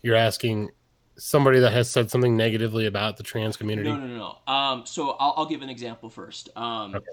You're 0.03 0.17
asking 0.17 0.71
somebody 1.17 1.61
that 1.61 1.73
has 1.73 1.91
said 1.91 2.11
something 2.11 2.37
negatively 2.37 2.87
about 2.87 3.17
the 3.17 3.23
trans 3.23 3.57
community. 3.57 3.91
No, 3.91 3.97
no, 3.97 4.07
no, 4.07 4.17
no. 4.47 4.53
Um, 4.53 4.87
so 4.87 5.11
I'll, 5.19 5.35
I'll 5.39 5.47
give 5.47 5.63
an 5.63 5.69
example 5.69 6.09
first. 6.09 6.49
Um, 6.57 6.95
okay. 6.95 7.07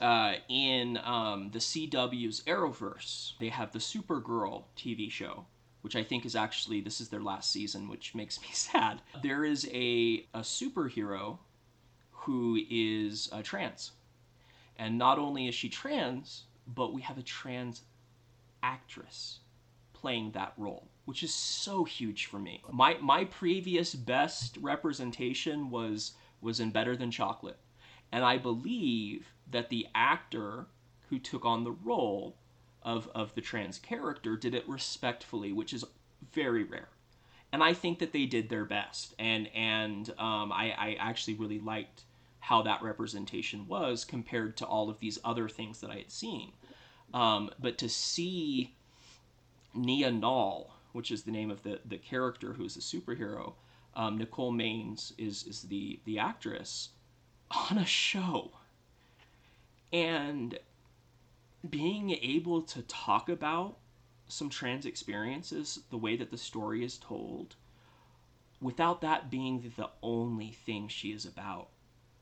uh, 0.00 0.34
in 0.48 0.98
um, 1.04 1.50
the 1.52 1.58
CW's 1.58 2.42
Arrowverse, 2.42 3.32
they 3.38 3.48
have 3.48 3.72
the 3.72 3.78
Supergirl 3.78 4.64
TV 4.76 5.10
show, 5.10 5.44
which 5.82 5.96
I 5.96 6.02
think 6.02 6.26
is 6.26 6.36
actually 6.36 6.80
this 6.80 7.00
is 7.00 7.08
their 7.08 7.22
last 7.22 7.50
season, 7.50 7.88
which 7.88 8.14
makes 8.14 8.40
me 8.40 8.48
sad. 8.52 9.00
There 9.22 9.44
is 9.44 9.68
a 9.72 10.26
a 10.34 10.40
superhero 10.40 11.38
who 12.10 12.58
is 12.68 13.28
uh, 13.32 13.42
trans, 13.42 13.92
and 14.78 14.98
not 14.98 15.18
only 15.18 15.48
is 15.48 15.54
she 15.54 15.68
trans, 15.68 16.44
but 16.74 16.92
we 16.92 17.00
have 17.00 17.16
a 17.16 17.22
trans 17.22 17.82
actress 18.62 19.40
playing 19.94 20.32
that 20.32 20.52
role, 20.56 20.86
which 21.08 21.22
is 21.22 21.32
so 21.32 21.84
huge 21.84 22.26
for 22.26 22.38
me. 22.38 22.62
My 22.70 22.98
my 23.00 23.24
previous 23.24 23.94
best 23.94 24.58
representation 24.60 25.70
was 25.70 26.12
was 26.42 26.60
in 26.60 26.70
Better 26.70 26.98
Than 26.98 27.10
Chocolate, 27.10 27.56
and 28.12 28.22
I 28.22 28.36
believe 28.36 29.32
that 29.50 29.70
the 29.70 29.86
actor 29.94 30.66
who 31.08 31.18
took 31.18 31.46
on 31.46 31.64
the 31.64 31.72
role 31.72 32.36
of 32.82 33.08
of 33.14 33.34
the 33.34 33.40
trans 33.40 33.78
character 33.78 34.36
did 34.36 34.54
it 34.54 34.68
respectfully, 34.68 35.50
which 35.50 35.72
is 35.72 35.82
very 36.34 36.62
rare. 36.62 36.90
And 37.52 37.62
I 37.62 37.72
think 37.72 38.00
that 38.00 38.12
they 38.12 38.26
did 38.26 38.50
their 38.50 38.66
best, 38.66 39.14
and 39.18 39.48
and 39.54 40.10
um, 40.18 40.52
I, 40.52 40.74
I 40.76 40.96
actually 41.00 41.36
really 41.36 41.58
liked 41.58 42.02
how 42.40 42.60
that 42.60 42.82
representation 42.82 43.66
was 43.66 44.04
compared 44.04 44.58
to 44.58 44.66
all 44.66 44.90
of 44.90 45.00
these 45.00 45.18
other 45.24 45.48
things 45.48 45.80
that 45.80 45.88
I 45.90 45.96
had 45.96 46.12
seen. 46.12 46.52
Um, 47.14 47.48
but 47.58 47.78
to 47.78 47.88
see 47.88 48.74
Nia 49.74 50.10
Nal, 50.10 50.74
which 50.98 51.12
is 51.12 51.22
the 51.22 51.30
name 51.30 51.48
of 51.48 51.62
the, 51.62 51.78
the 51.84 51.96
character 51.96 52.54
who 52.54 52.64
is 52.64 52.76
a 52.76 52.80
superhero, 52.80 53.52
um, 53.94 54.18
Nicole 54.18 54.52
Maines 54.52 55.12
is, 55.16 55.44
is 55.44 55.62
the, 55.62 56.00
the 56.06 56.18
actress 56.18 56.88
on 57.70 57.78
a 57.78 57.84
show. 57.84 58.50
And 59.92 60.58
being 61.70 62.10
able 62.20 62.62
to 62.62 62.82
talk 62.82 63.28
about 63.28 63.76
some 64.26 64.50
trans 64.50 64.86
experiences, 64.86 65.78
the 65.90 65.96
way 65.96 66.16
that 66.16 66.32
the 66.32 66.36
story 66.36 66.84
is 66.84 66.98
told, 66.98 67.54
without 68.60 69.00
that 69.02 69.30
being 69.30 69.72
the 69.76 69.90
only 70.02 70.50
thing 70.50 70.88
she 70.88 71.12
is 71.12 71.24
about, 71.24 71.68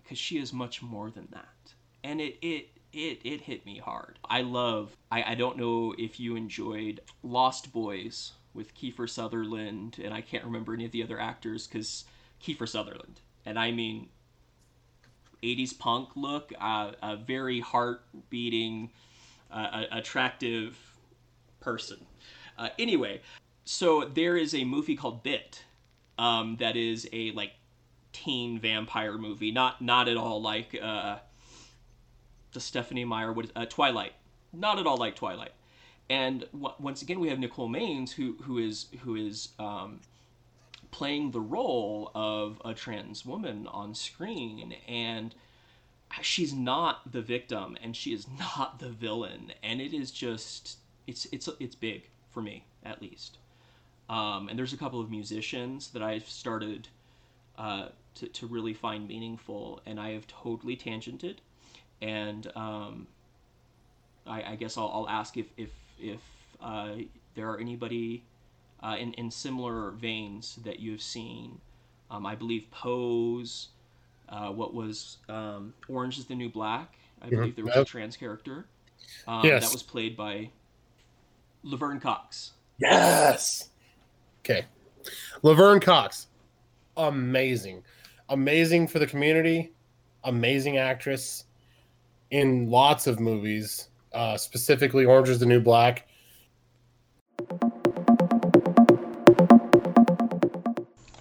because 0.03 0.19
she 0.19 0.37
is 0.37 0.53
much 0.53 0.83
more 0.83 1.11
than 1.11 1.29
that. 1.31 1.73
And 2.05 2.21
it, 2.21 2.37
it 2.43 2.69
it 2.93 3.23
it 3.25 3.41
hit 3.41 3.65
me 3.65 3.79
hard. 3.79 4.19
I 4.29 4.43
love 4.43 4.95
I, 5.11 5.33
I 5.33 5.35
don't 5.35 5.57
know 5.57 5.95
if 5.97 6.21
you 6.21 6.37
enjoyed 6.37 7.01
Lost 7.23 7.73
Boys 7.73 8.33
with 8.57 8.75
Kiefer 8.75 9.09
Sutherland 9.09 9.99
and 10.03 10.13
I 10.13 10.21
can't 10.21 10.45
remember 10.45 10.75
any 10.75 10.85
of 10.85 10.93
the 10.93 11.03
other 11.03 11.21
actors 11.21 11.67
because 11.67 12.05
Kiefer 12.43 12.69
Sutherland. 12.69 13.21
And 13.45 13.59
I 13.59 13.71
mean 13.71 14.09
80s 15.43 15.79
punk 15.79 16.11
look, 16.17 16.53
uh, 16.61 16.93
a 17.03 17.17
very 17.17 17.61
heart 17.61 18.03
beating, 18.31 18.91
uh, 19.51 19.85
attractive 19.93 20.77
person. 21.61 21.99
Uh, 22.59 22.71
anyway, 22.79 23.21
so 23.65 24.05
there 24.05 24.37
is 24.37 24.55
a 24.55 24.65
movie 24.65 24.97
called 24.97 25.23
Bit 25.23 25.63
um, 26.19 26.57
that 26.59 26.77
is 26.77 27.09
a 27.13 27.33
like 27.33 27.53
teen 28.13 28.59
vampire 28.59 29.19
movie, 29.19 29.51
not 29.51 29.83
not 29.83 30.09
at 30.09 30.17
all 30.17 30.41
like 30.41 30.79
uh, 30.81 31.19
the 32.53 32.61
Stephenie 32.61 33.05
Meyer, 33.05 33.33
what 33.33 33.47
is, 33.47 33.51
uh, 33.55 33.67
Twilight, 33.67 34.15
not 34.53 34.79
at 34.79 34.87
all 34.87 34.97
like 34.97 35.15
Twilight. 35.15 35.53
And 36.09 36.47
w- 36.53 36.75
once 36.79 37.03
again, 37.03 37.21
we 37.21 37.29
have 37.29 37.39
Nicole 37.39 37.69
Maines, 37.69 38.13
who 38.13 38.37
who 38.43 38.59
is 38.59 38.87
who 39.03 39.17
is 39.17 39.49
um, 39.59 40.01
playing 40.91 41.33
the 41.33 41.41
role 41.41 42.11
of 42.15 42.61
a 42.65 42.75
trans 42.75 43.27
woman 43.27 43.67
on 43.67 43.95
screen, 43.95 44.75
and 44.87 45.35
she's 46.23 46.53
not 46.53 47.11
the 47.11 47.23
victim, 47.23 47.77
and 47.83 47.97
she 47.97 48.13
is 48.13 48.27
not 48.39 48.79
the 48.79 48.89
villain, 48.89 49.53
and 49.63 49.81
it 49.81 49.93
is 49.93 50.11
just 50.11 50.79
it's 51.07 51.27
it's 51.33 51.49
it's 51.61 51.75
big 51.75 52.09
for 52.31 52.43
me 52.43 52.65
at 52.85 53.03
least. 53.03 53.39
Um, 54.09 54.49
and 54.49 54.59
there's 54.59 54.73
a 54.73 54.77
couple 54.77 55.01
of 55.01 55.11
musicians 55.11 55.89
that 55.89 56.03
I've 56.03 56.29
started 56.29 56.87
uh, 57.59 57.89
to, 58.17 58.29
to 58.29 58.47
really 58.47 58.75
find 58.75 59.09
meaningful, 59.09 59.81
and 59.85 59.99
I 59.99 60.11
have 60.13 60.27
totally 60.27 60.77
tangented. 60.77 61.37
And 62.01 62.47
um, 62.55 63.07
I, 64.27 64.53
I, 64.53 64.57
guess 64.57 64.77
I'll, 64.77 64.91
I'll, 64.93 65.09
ask 65.09 65.37
if 65.37 65.47
if 65.57 65.71
if 65.99 66.21
uh, 66.61 66.97
there 67.35 67.49
are 67.49 67.59
anybody 67.59 68.25
uh, 68.83 68.97
in 68.99 69.13
in 69.15 69.31
similar 69.31 69.93
veins 69.93 70.59
that 70.65 70.81
you 70.81 70.93
have 70.93 71.03
seen. 71.03 71.61
Um, 72.11 72.27
I 72.27 72.35
believe 72.35 72.67
Pose. 72.71 73.69
Uh, 74.29 74.51
what 74.51 74.75
was 74.75 75.19
um, 75.29 75.73
Orange 75.89 76.19
is 76.19 76.27
the 76.27 76.35
New 76.35 76.49
Black? 76.49 76.97
I 77.23 77.29
believe 77.29 77.55
there 77.57 77.65
was 77.65 77.77
a 77.77 77.85
trans 77.85 78.17
character. 78.17 78.67
Um, 79.27 79.45
yes. 79.45 79.65
That 79.65 79.73
was 79.73 79.83
played 79.83 80.17
by 80.17 80.51
Laverne 81.63 82.01
Cox. 82.01 82.53
Yes. 82.79 83.71
Okay. 84.41 84.65
Laverne 85.43 85.81
Cox. 85.81 86.27
Amazing. 86.97 87.83
Amazing 88.29 88.89
for 88.89 88.99
the 88.99 89.07
community. 89.07 89.73
Amazing 90.25 90.79
actress 90.79 91.45
in 92.31 92.69
lots 92.69 93.07
of 93.07 93.21
movies, 93.21 93.89
uh, 94.13 94.37
specifically 94.37 95.05
Orange 95.05 95.29
is 95.29 95.39
the 95.39 95.47
New 95.47 95.61
Black. 95.61 96.09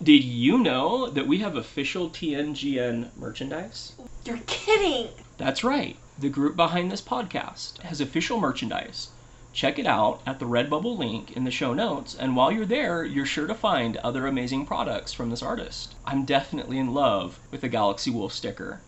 Did 0.04 0.24
you 0.24 0.60
know 0.60 1.10
that 1.10 1.26
we 1.26 1.39
have 1.39 1.56
official 1.56 2.12
TNGN 2.12 3.17
merchandise? 3.17 3.93
You're 4.24 4.39
kidding! 4.45 5.10
That's 5.38 5.63
right. 5.63 5.98
The 6.19 6.30
group 6.30 6.56
behind 6.56 6.91
this 6.91 7.02
podcast 7.02 7.80
has 7.80 8.00
official 8.00 8.39
merchandise. 8.39 9.10
Check 9.52 9.80
it 9.80 9.88
out 9.88 10.21
at 10.26 10.38
the 10.38 10.45
Redbubble 10.45 10.98
link 10.98 11.32
in 11.32 11.43
the 11.43 11.50
show 11.50 11.74
notes, 11.74 12.13
and 12.13 12.36
while 12.36 12.52
you're 12.52 12.65
there, 12.65 13.04
you're 13.04 13.26
sure 13.26 13.48
to 13.48 13.56
find 13.56 13.98
other 13.98 14.28
amazing 14.28 14.65
products 14.65 15.12
from 15.12 15.30
this 15.30 15.41
artist. 15.41 15.95
I'm 16.06 16.24
definitely 16.24 16.78
in 16.78 16.93
love 16.93 17.39
with 17.50 17.62
the 17.62 17.69
Galaxy 17.69 18.12
Wolf 18.12 18.32
sticker. 18.32 18.82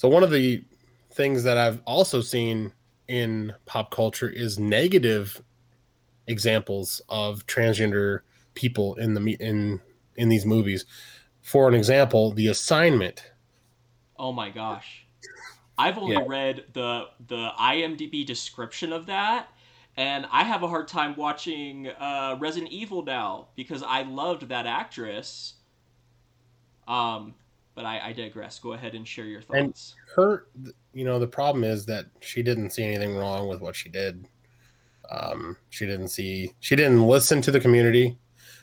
So 0.00 0.08
one 0.08 0.22
of 0.22 0.30
the 0.30 0.64
things 1.12 1.42
that 1.42 1.58
I've 1.58 1.82
also 1.84 2.22
seen 2.22 2.72
in 3.06 3.52
pop 3.66 3.90
culture 3.90 4.30
is 4.30 4.58
negative 4.58 5.42
examples 6.26 7.02
of 7.10 7.46
transgender 7.46 8.20
people 8.54 8.94
in 8.94 9.12
the 9.12 9.32
in 9.34 9.78
in 10.16 10.30
these 10.30 10.46
movies. 10.46 10.86
For 11.42 11.68
an 11.68 11.74
example, 11.74 12.30
The 12.30 12.46
Assignment. 12.46 13.30
Oh 14.18 14.32
my 14.32 14.48
gosh. 14.48 15.04
I've 15.76 15.98
only 15.98 16.16
yeah. 16.16 16.24
read 16.26 16.64
the 16.72 17.08
the 17.26 17.50
IMDb 17.60 18.24
description 18.24 18.94
of 18.94 19.04
that 19.04 19.50
and 19.98 20.24
I 20.32 20.44
have 20.44 20.62
a 20.62 20.68
hard 20.68 20.88
time 20.88 21.14
watching 21.14 21.88
uh, 21.88 22.38
Resident 22.40 22.72
Evil 22.72 23.04
now 23.04 23.48
because 23.54 23.82
I 23.82 24.04
loved 24.04 24.48
that 24.48 24.64
actress. 24.64 25.56
Um, 26.88 27.34
but 27.80 27.86
I, 27.86 28.08
I 28.08 28.12
digress. 28.12 28.58
Go 28.58 28.74
ahead 28.74 28.94
and 28.94 29.08
share 29.08 29.24
your 29.24 29.40
thoughts. 29.40 29.54
And 29.54 30.14
her, 30.14 30.46
you 30.92 31.06
know, 31.06 31.18
the 31.18 31.26
problem 31.26 31.64
is 31.64 31.86
that 31.86 32.04
she 32.20 32.42
didn't 32.42 32.70
see 32.70 32.84
anything 32.84 33.16
wrong 33.16 33.48
with 33.48 33.62
what 33.62 33.74
she 33.74 33.88
did. 33.88 34.28
Um, 35.10 35.56
she 35.70 35.86
didn't 35.86 36.08
see, 36.08 36.52
she 36.60 36.76
didn't 36.76 37.02
listen 37.02 37.40
to 37.40 37.50
the 37.50 37.58
community. 37.58 38.18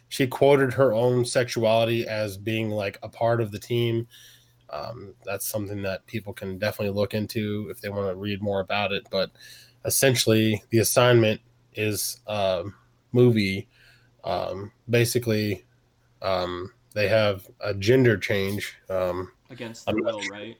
She 0.09 0.27
quoted 0.27 0.71
her 0.73 0.93
own 0.93 1.25
sexuality 1.25 2.07
as 2.07 2.37
being 2.37 2.69
like 2.69 2.99
a 3.01 3.09
part 3.09 3.41
of 3.41 3.51
the 3.51 3.57
team. 3.57 4.07
Um, 4.69 5.15
that's 5.25 5.47
something 5.47 5.81
that 5.81 6.05
people 6.05 6.31
can 6.31 6.59
definitely 6.59 6.93
look 6.93 7.15
into 7.15 7.69
if 7.71 7.81
they 7.81 7.89
want 7.89 8.07
to 8.09 8.15
read 8.15 8.39
more 8.39 8.59
about 8.59 8.91
it. 8.91 9.07
But 9.09 9.31
essentially, 9.83 10.61
the 10.69 10.77
assignment 10.77 11.41
is 11.73 12.19
a 12.27 12.65
movie. 13.13 13.67
Um, 14.23 14.71
basically, 14.87 15.65
um, 16.21 16.71
they 16.97 17.07
have 17.07 17.47
a 17.61 17.75
gender 17.75 18.17
change. 18.17 18.75
Um, 18.89 19.31
against 19.51 19.85
their 19.85 19.95
will, 19.95 20.19
sure. 20.19 20.31
right? 20.31 20.57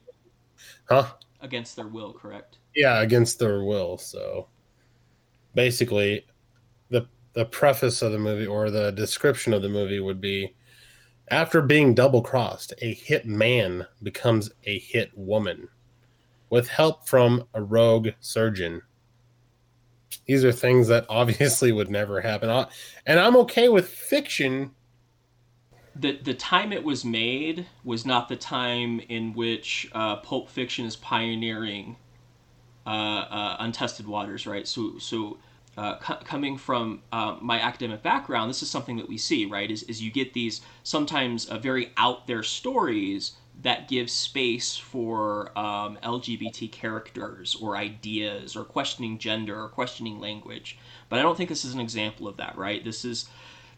Huh? 0.85 1.07
Against 1.41 1.75
their 1.75 1.87
will, 1.87 2.13
correct? 2.13 2.59
Yeah, 2.75 3.01
against 3.01 3.39
their 3.39 3.63
will. 3.63 3.97
So 3.97 4.47
basically, 5.55 6.27
the 6.89 7.07
the 7.33 7.45
preface 7.45 8.03
of 8.03 8.11
the 8.11 8.19
movie 8.19 8.45
or 8.45 8.69
the 8.69 8.91
description 8.91 9.51
of 9.51 9.63
the 9.63 9.69
movie 9.69 9.99
would 9.99 10.21
be 10.21 10.53
after 11.29 11.59
being 11.59 11.95
double 11.95 12.21
crossed, 12.21 12.73
a 12.83 12.93
hit 12.93 13.25
man 13.25 13.87
becomes 14.03 14.51
a 14.65 14.77
hit 14.77 15.09
woman 15.17 15.67
with 16.51 16.67
help 16.67 17.07
from 17.07 17.45
a 17.55 17.63
rogue 17.63 18.09
surgeon. 18.19 18.83
These 20.27 20.45
are 20.45 20.51
things 20.51 20.87
that 20.89 21.07
obviously 21.09 21.71
would 21.71 21.89
never 21.89 22.21
happen. 22.21 22.67
And 23.07 23.19
I'm 23.19 23.35
okay 23.37 23.69
with 23.69 23.89
fiction 23.89 24.71
the 25.99 26.13
the 26.23 26.33
time 26.33 26.71
it 26.71 26.83
was 26.83 27.05
made 27.05 27.67
was 27.83 28.05
not 28.05 28.29
the 28.29 28.35
time 28.35 28.99
in 29.09 29.33
which 29.33 29.89
uh, 29.93 30.17
Pulp 30.17 30.49
Fiction 30.49 30.85
is 30.85 30.95
pioneering 30.95 31.97
uh, 32.85 32.89
uh, 32.89 33.57
untested 33.59 34.07
waters, 34.07 34.47
right? 34.47 34.67
So 34.67 34.97
so. 34.99 35.37
Uh, 35.77 35.99
c- 35.99 36.25
coming 36.25 36.57
from 36.57 37.03
uh, 37.11 37.37
my 37.39 37.61
academic 37.61 38.01
background, 38.01 38.49
this 38.49 38.63
is 38.63 38.69
something 38.71 38.97
that 38.97 39.07
we 39.07 39.15
see, 39.15 39.45
right? 39.45 39.69
Is, 39.69 39.83
is 39.83 40.01
you 40.01 40.09
get 40.09 40.33
these 40.33 40.61
sometimes 40.81 41.45
uh, 41.45 41.59
very 41.59 41.91
out 41.97 42.25
there 42.25 42.41
stories 42.41 43.33
that 43.61 43.87
give 43.87 44.09
space 44.09 44.75
for 44.75 45.51
um, 45.57 45.99
LGBT 46.01 46.67
characters 46.71 47.55
or 47.61 47.77
ideas 47.77 48.55
or 48.55 48.63
questioning 48.63 49.19
gender 49.19 49.61
or 49.61 49.67
questioning 49.69 50.19
language. 50.19 50.79
But 51.09 51.19
I 51.19 51.21
don't 51.21 51.37
think 51.37 51.49
this 51.49 51.63
is 51.63 51.75
an 51.75 51.79
example 51.79 52.27
of 52.27 52.37
that, 52.37 52.57
right? 52.57 52.83
This 52.83 53.05
is 53.05 53.29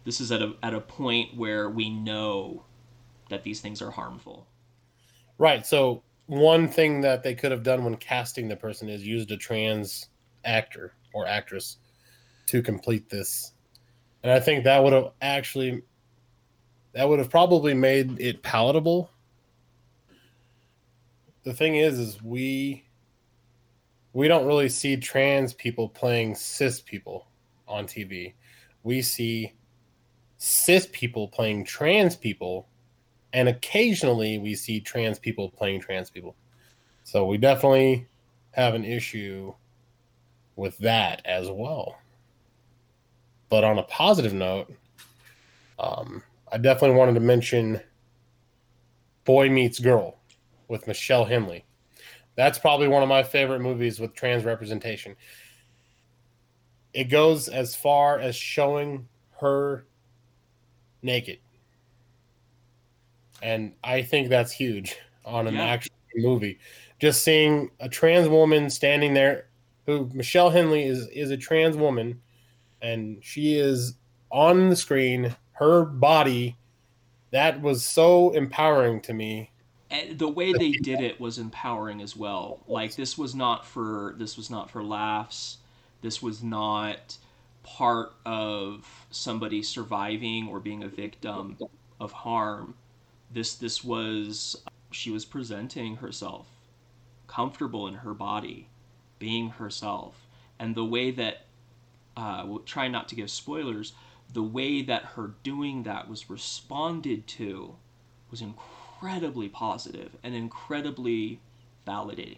this 0.03 0.21
is 0.21 0.31
at 0.31 0.41
a 0.41 0.53
at 0.63 0.73
a 0.73 0.81
point 0.81 1.35
where 1.35 1.69
we 1.69 1.89
know 1.89 2.65
that 3.29 3.43
these 3.43 3.61
things 3.61 3.81
are 3.81 3.91
harmful. 3.91 4.47
Right. 5.37 5.65
So 5.65 6.03
one 6.25 6.67
thing 6.67 7.01
that 7.01 7.23
they 7.23 7.33
could 7.33 7.51
have 7.51 7.63
done 7.63 7.83
when 7.83 7.95
casting 7.95 8.47
the 8.47 8.55
person 8.55 8.89
is 8.89 9.05
used 9.05 9.31
a 9.31 9.37
trans 9.37 10.09
actor 10.45 10.93
or 11.13 11.27
actress 11.27 11.77
to 12.47 12.61
complete 12.61 13.09
this. 13.09 13.53
And 14.23 14.31
I 14.31 14.39
think 14.39 14.63
that 14.63 14.83
would 14.83 14.93
have 14.93 15.11
actually 15.21 15.83
that 16.93 17.07
would 17.07 17.19
have 17.19 17.29
probably 17.29 17.73
made 17.73 18.19
it 18.19 18.41
palatable. 18.43 19.09
The 21.43 21.53
thing 21.53 21.75
is 21.75 21.99
is 21.99 22.21
we 22.21 22.85
we 24.13 24.27
don't 24.27 24.45
really 24.45 24.69
see 24.69 24.97
trans 24.97 25.53
people 25.53 25.87
playing 25.87 26.35
cis 26.35 26.81
people 26.81 27.27
on 27.67 27.85
TV. 27.85 28.33
We 28.83 29.01
see 29.01 29.53
cis 30.39 30.87
people 30.91 31.27
playing 31.27 31.65
trans 31.65 32.15
people 32.15 32.67
and 33.33 33.47
occasionally 33.47 34.39
we 34.39 34.55
see 34.55 34.79
trans 34.79 35.19
people 35.19 35.49
playing 35.49 35.81
trans 35.81 36.09
people. 36.09 36.35
So 37.03 37.25
we 37.25 37.37
definitely 37.37 38.07
have 38.51 38.73
an 38.73 38.85
issue 38.85 39.53
with 40.55 40.77
that 40.79 41.21
as 41.25 41.49
well. 41.49 41.97
But 43.49 43.63
on 43.63 43.77
a 43.77 43.83
positive 43.83 44.33
note, 44.33 44.73
um, 45.77 46.23
I 46.51 46.57
definitely 46.57 46.97
wanted 46.97 47.13
to 47.13 47.19
mention 47.19 47.81
Boy 49.25 49.49
Meets 49.49 49.79
Girl 49.79 50.17
with 50.67 50.87
Michelle 50.87 51.25
Hendley. 51.25 51.63
That's 52.35 52.57
probably 52.57 52.87
one 52.87 53.03
of 53.03 53.09
my 53.09 53.23
favorite 53.23 53.59
movies 53.59 53.99
with 53.99 54.13
trans 54.13 54.45
representation. 54.45 55.15
It 56.93 57.05
goes 57.05 57.49
as 57.49 57.75
far 57.75 58.19
as 58.19 58.35
showing 58.35 59.07
her 59.39 59.85
naked 61.01 61.39
and 63.41 63.73
I 63.83 64.01
think 64.01 64.29
that's 64.29 64.51
huge 64.51 64.97
on 65.25 65.47
an 65.47 65.55
yeah. 65.55 65.65
action 65.65 65.93
movie. 66.15 66.59
Just 66.99 67.23
seeing 67.23 67.71
a 67.79 67.87
trans 67.87 68.27
woman 68.27 68.69
standing 68.69 69.13
there, 69.13 69.47
who 69.85 70.09
Michelle 70.13 70.51
Hendley 70.51 70.85
is 70.85 71.07
is 71.09 71.31
a 71.31 71.37
trans 71.37 71.77
woman, 71.77 72.21
and 72.81 73.19
she 73.21 73.55
is 73.55 73.95
on 74.31 74.69
the 74.69 74.75
screen. 74.75 75.35
Her 75.53 75.83
body, 75.83 76.57
that 77.31 77.61
was 77.61 77.85
so 77.85 78.31
empowering 78.31 79.01
to 79.01 79.13
me. 79.13 79.51
And 79.91 80.17
the 80.17 80.29
way 80.29 80.53
they 80.53 80.71
did 80.83 81.01
it 81.01 81.19
was 81.19 81.37
empowering 81.37 82.01
as 82.01 82.15
well. 82.15 82.61
Like 82.67 82.95
this 82.95 83.17
was 83.17 83.35
not 83.35 83.65
for 83.65 84.15
this 84.17 84.35
was 84.35 84.49
not 84.49 84.69
for 84.69 84.83
laughs. 84.83 85.57
This 86.01 86.21
was 86.21 86.43
not 86.43 87.17
part 87.75 88.13
of 88.25 89.05
somebody 89.11 89.61
surviving 89.61 90.47
or 90.47 90.59
being 90.59 90.83
a 90.83 90.87
victim 90.87 91.57
of 91.99 92.11
harm 92.11 92.73
this 93.31 93.55
this 93.55 93.83
was 93.83 94.55
she 94.91 95.11
was 95.11 95.25
presenting 95.25 95.97
herself 95.97 96.47
comfortable 97.27 97.87
in 97.87 97.93
her 97.95 98.13
body 98.13 98.67
being 99.19 99.51
herself. 99.51 100.27
And 100.57 100.75
the 100.75 100.85
way 100.85 101.11
that 101.11 101.45
uh, 102.17 102.43
we'll 102.45 102.59
try 102.59 102.87
not 102.87 103.07
to 103.09 103.15
give 103.15 103.29
spoilers 103.29 103.93
the 104.31 104.43
way 104.43 104.81
that 104.81 105.03
her 105.03 105.33
doing 105.43 105.83
that 105.83 106.07
was 106.09 106.29
responded 106.29 107.25
to 107.27 107.75
was 108.29 108.41
incredibly 108.41 109.49
positive 109.49 110.15
and 110.23 110.35
incredibly 110.35 111.39
validating 111.87 112.37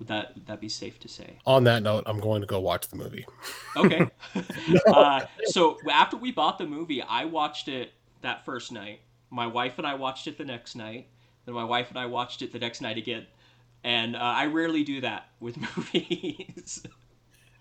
would 0.00 0.08
that 0.08 0.34
would 0.34 0.46
that 0.46 0.60
be 0.60 0.68
safe 0.68 0.98
to 0.98 1.06
say 1.06 1.38
on 1.46 1.62
that 1.62 1.82
note 1.84 2.02
i'm 2.06 2.18
going 2.18 2.40
to 2.40 2.46
go 2.46 2.58
watch 2.58 2.88
the 2.88 2.96
movie 2.96 3.24
okay 3.76 4.08
uh, 4.88 5.20
so 5.44 5.78
after 5.92 6.16
we 6.16 6.32
bought 6.32 6.58
the 6.58 6.66
movie 6.66 7.00
i 7.02 7.24
watched 7.24 7.68
it 7.68 7.92
that 8.22 8.44
first 8.44 8.72
night 8.72 9.00
my 9.30 9.46
wife 9.46 9.78
and 9.78 9.86
I 9.86 9.94
watched 9.94 10.26
it 10.26 10.36
the 10.36 10.44
next 10.44 10.74
night. 10.74 11.06
Then 11.46 11.54
my 11.54 11.64
wife 11.64 11.88
and 11.88 11.98
I 11.98 12.06
watched 12.06 12.42
it 12.42 12.52
the 12.52 12.58
next 12.58 12.80
night 12.80 12.98
again. 12.98 13.26
And 13.84 14.14
uh, 14.14 14.18
I 14.18 14.46
rarely 14.46 14.84
do 14.84 15.00
that 15.00 15.28
with 15.38 15.56
movies. 15.76 16.82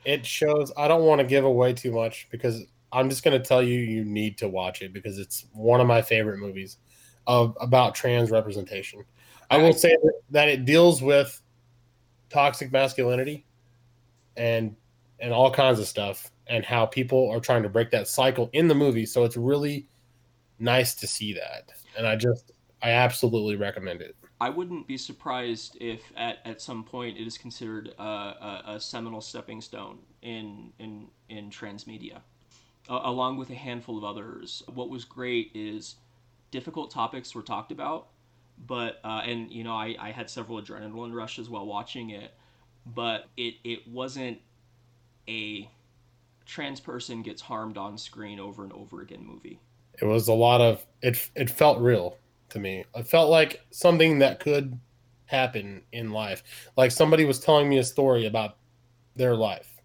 it 0.04 0.26
shows. 0.26 0.72
I 0.76 0.88
don't 0.88 1.04
want 1.04 1.22
to 1.22 1.28
give 1.28 1.46
away 1.46 1.74
too 1.74 1.92
much 1.92 2.28
because 2.32 2.64
I'm 2.92 3.10
just 3.10 3.24
going 3.24 3.40
to 3.40 3.48
tell 3.48 3.62
you 3.62 3.80
you 3.80 4.04
need 4.04 4.38
to 4.40 4.50
watch 4.50 4.82
it 4.82 4.92
because 4.92 5.20
it's 5.20 5.46
one 5.54 5.80
of 5.80 5.88
my 5.88 6.02
favorite 6.02 6.40
movies 6.40 6.78
of 7.28 7.56
about 7.62 7.96
trans 7.96 8.32
representation. 8.32 9.06
I 9.52 9.58
will 9.58 9.74
say 9.74 9.96
that 10.32 10.48
it 10.50 10.66
deals 10.66 11.02
with 11.02 11.42
toxic 12.30 12.72
masculinity 12.72 13.46
and 14.38 14.76
and 15.20 15.34
all 15.34 15.52
kinds 15.52 15.80
of 15.80 15.88
stuff 15.88 16.32
and 16.48 16.66
how 16.66 16.86
people 16.86 17.30
are 17.30 17.40
trying 17.40 17.64
to 17.64 17.70
break 17.70 17.92
that 17.92 18.08
cycle 18.08 18.50
in 18.54 18.68
the 18.68 18.76
movie. 18.76 19.06
So 19.06 19.24
it's 19.24 19.38
really 19.38 19.88
nice 20.60 20.96
to 20.96 21.08
see 21.08 21.34
that. 21.34 21.72
And 21.98 22.08
I 22.08 22.16
just, 22.16 22.52
I 22.82 22.92
absolutely 22.92 23.56
recommend 23.56 24.02
it. 24.02 24.16
I 24.42 24.50
wouldn't 24.50 24.88
be 24.88 24.98
surprised 24.98 25.78
if 25.82 26.02
at, 26.16 26.38
at 26.46 26.62
some 26.62 26.84
point 26.84 27.18
it 27.18 27.28
is 27.28 27.38
considered 27.38 27.94
a, 28.00 28.04
a, 28.04 28.64
a 28.68 28.80
seminal 28.80 29.20
stepping 29.20 29.60
stone 29.62 30.00
in, 30.22 30.72
in, 30.80 31.08
in 31.28 31.50
transmedia, 31.50 32.22
uh, 32.90 33.02
along 33.04 33.38
with 33.38 33.50
a 33.50 33.56
handful 33.56 33.98
of 33.98 34.04
others. 34.06 34.64
What 34.74 34.90
was 34.90 35.04
great 35.04 35.52
is 35.54 35.96
difficult 36.52 36.90
topics 36.90 37.36
were 37.36 37.42
talked 37.42 37.72
about, 37.72 38.08
but, 38.66 39.00
uh, 39.04 39.22
and, 39.26 39.52
you 39.52 39.64
know, 39.64 39.76
I, 39.76 39.96
I 40.00 40.12
had 40.12 40.30
several 40.30 40.62
adrenaline 40.62 41.14
rushes 41.14 41.50
while 41.50 41.66
watching 41.66 42.12
it, 42.12 42.34
but 42.86 43.26
it, 43.38 43.56
it 43.64 43.88
wasn't 43.88 44.40
a 45.28 45.70
trans 46.46 46.80
person 46.80 47.22
gets 47.22 47.42
harmed 47.42 47.78
on 47.78 47.98
screen 47.98 48.40
over 48.40 48.64
and 48.64 48.74
over 48.74 49.02
again 49.02 49.24
movie 49.24 49.60
it 50.02 50.06
was 50.06 50.28
a 50.28 50.34
lot 50.34 50.62
of 50.62 50.86
it. 51.02 51.30
It 51.36 51.50
felt 51.50 51.80
real 51.80 52.18
to 52.50 52.60
me. 52.60 52.86
It 52.96 53.08
felt 53.08 53.30
like 53.30 53.62
something 53.72 54.20
that 54.20 54.40
could 54.40 54.80
happen 55.26 55.84
in 55.92 56.12
life. 56.12 56.44
Like 56.78 56.92
somebody 56.92 57.26
was 57.26 57.40
telling 57.40 57.70
me 57.70 57.78
a 57.78 57.84
story 57.84 58.26
about 58.26 58.58
their 59.16 59.36
life. 59.36 59.82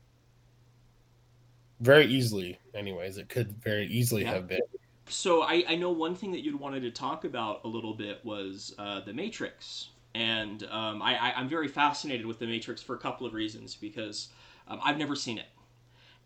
Very 1.81 2.07
easily, 2.07 2.59
anyways, 2.75 3.19
it 3.19 3.29
could 3.29 3.53
very 3.63 3.87
easily 3.87 4.23
yeah. 4.23 4.35
have 4.35 4.49
been. 4.49 4.61
So 5.09 5.43
I, 5.43 5.65
I 5.69 5.77
know 5.77 5.91
one 5.91 6.15
thing 6.15 6.33
that 6.33 6.43
you'd 6.43 6.59
wanted 6.59 6.81
to 6.81 6.91
talk 6.91 7.25
about 7.25 7.61
a 7.65 7.69
little 7.69 7.95
bit 7.95 8.25
was 8.25 8.75
uh, 8.79 9.01
the 9.01 9.13
Matrix, 9.13 9.89
and 10.15 10.63
um, 10.71 11.03
I, 11.03 11.17
I 11.17 11.41
am 11.41 11.49
very 11.49 11.69
fascinated 11.69 12.27
with 12.27 12.39
the 12.39 12.47
Matrix 12.47 12.83
for 12.83 12.95
a 12.95 12.99
couple 12.99 13.27
of 13.27 13.35
reasons 13.35 13.75
because 13.75 14.29
um, 14.67 14.81
I've 14.83 14.99
never 14.99 15.15
seen 15.15 15.39
it, 15.39 15.49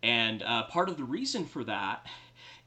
and 0.02 0.42
uh, 0.42 0.64
part 0.64 0.88
of 0.88 0.96
the 0.96 1.04
reason 1.04 1.44
for 1.44 1.64
that 1.64 2.06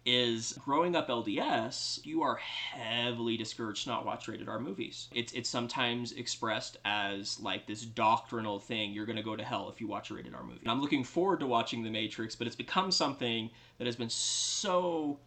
is 0.05 0.53
growing 0.53 0.95
up 0.95 1.09
LDS, 1.09 2.03
you 2.05 2.23
are 2.23 2.35
heavily 2.35 3.37
discouraged 3.37 3.83
to 3.83 3.89
not 3.89 4.05
watch 4.05 4.27
rated 4.27 4.49
R 4.49 4.59
movies. 4.59 5.07
It's 5.13 5.31
it's 5.33 5.49
sometimes 5.49 6.11
expressed 6.13 6.77
as 6.85 7.39
like 7.39 7.67
this 7.67 7.83
doctrinal 7.83 8.59
thing. 8.59 8.93
You're 8.93 9.05
gonna 9.05 9.23
go 9.23 9.35
to 9.35 9.43
hell 9.43 9.69
if 9.69 9.79
you 9.79 9.87
watch 9.87 10.09
a 10.09 10.15
rated 10.15 10.33
R 10.33 10.43
movie. 10.43 10.59
And 10.61 10.71
I'm 10.71 10.81
looking 10.81 11.03
forward 11.03 11.39
to 11.41 11.47
watching 11.47 11.83
The 11.83 11.91
Matrix, 11.91 12.35
but 12.35 12.47
it's 12.47 12.55
become 12.55 12.91
something 12.91 13.49
that 13.77 13.85
has 13.85 13.95
been 13.95 14.09
so 14.09 15.19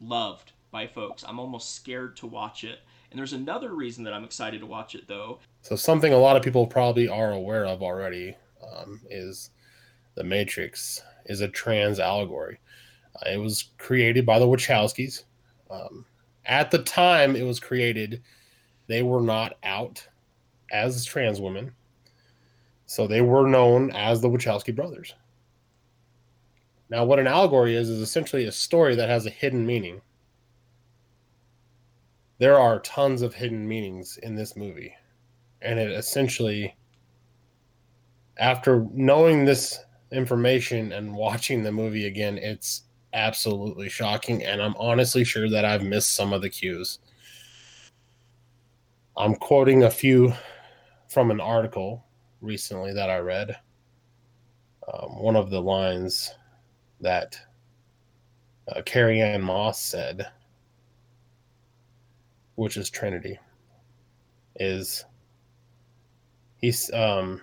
loved 0.00 0.52
by 0.70 0.86
folks. 0.86 1.24
I'm 1.26 1.38
almost 1.38 1.74
scared 1.74 2.16
to 2.18 2.26
watch 2.26 2.64
it. 2.64 2.80
And 3.10 3.18
there's 3.18 3.32
another 3.32 3.74
reason 3.74 4.04
that 4.04 4.12
I'm 4.12 4.24
excited 4.24 4.60
to 4.60 4.66
watch 4.66 4.94
it 4.94 5.08
though. 5.08 5.38
So 5.62 5.76
something 5.76 6.12
a 6.12 6.18
lot 6.18 6.36
of 6.36 6.42
people 6.42 6.66
probably 6.66 7.08
are 7.08 7.32
aware 7.32 7.64
of 7.66 7.82
already 7.82 8.36
um, 8.74 9.00
is 9.08 9.50
The 10.14 10.24
Matrix 10.24 11.02
is 11.26 11.40
a 11.40 11.48
trans 11.48 11.98
allegory. 11.98 12.58
Uh, 13.14 13.30
it 13.30 13.38
was 13.38 13.70
created 13.78 14.26
by 14.26 14.38
the 14.38 14.46
Wachowskis. 14.46 15.24
Um, 15.70 16.04
at 16.44 16.70
the 16.70 16.82
time 16.82 17.36
it 17.36 17.42
was 17.42 17.58
created, 17.58 18.22
they 18.86 19.02
were 19.02 19.20
not 19.20 19.56
out 19.62 20.06
as 20.70 21.04
trans 21.04 21.40
women. 21.40 21.72
So 22.86 23.06
they 23.06 23.20
were 23.20 23.48
known 23.48 23.90
as 23.92 24.20
the 24.20 24.28
Wachowski 24.28 24.74
brothers. 24.74 25.14
Now, 26.88 27.04
what 27.04 27.18
an 27.18 27.26
allegory 27.26 27.74
is, 27.74 27.88
is 27.88 28.00
essentially 28.00 28.44
a 28.44 28.52
story 28.52 28.94
that 28.94 29.08
has 29.08 29.26
a 29.26 29.30
hidden 29.30 29.66
meaning. 29.66 30.00
There 32.38 32.58
are 32.58 32.80
tons 32.80 33.22
of 33.22 33.34
hidden 33.34 33.66
meanings 33.66 34.18
in 34.22 34.36
this 34.36 34.56
movie. 34.56 34.94
And 35.62 35.78
it 35.78 35.90
essentially, 35.90 36.76
after 38.38 38.86
knowing 38.92 39.44
this 39.44 39.80
information 40.12 40.92
and 40.92 41.14
watching 41.14 41.62
the 41.62 41.72
movie 41.72 42.06
again, 42.06 42.38
it's 42.38 42.82
absolutely 43.12 43.88
shocking, 43.88 44.44
and 44.44 44.62
I'm 44.62 44.76
honestly 44.76 45.24
sure 45.24 45.48
that 45.48 45.64
I've 45.64 45.82
missed 45.82 46.14
some 46.14 46.32
of 46.32 46.42
the 46.42 46.50
cues. 46.50 46.98
I'm 49.16 49.34
quoting 49.34 49.84
a 49.84 49.90
few 49.90 50.34
from 51.08 51.30
an 51.30 51.40
article 51.40 52.04
recently 52.42 52.92
that 52.92 53.08
I 53.08 53.18
read. 53.18 53.56
Um, 54.92 55.18
one 55.18 55.34
of 55.34 55.50
the 55.50 55.60
lines 55.60 56.34
that 57.00 57.38
uh, 58.68 58.82
Carrie-Anne 58.82 59.42
Moss 59.42 59.80
said, 59.80 60.28
which 62.54 62.76
is 62.76 62.90
Trinity, 62.90 63.38
is 64.58 65.04
he's 66.56 66.90
um 66.92 67.42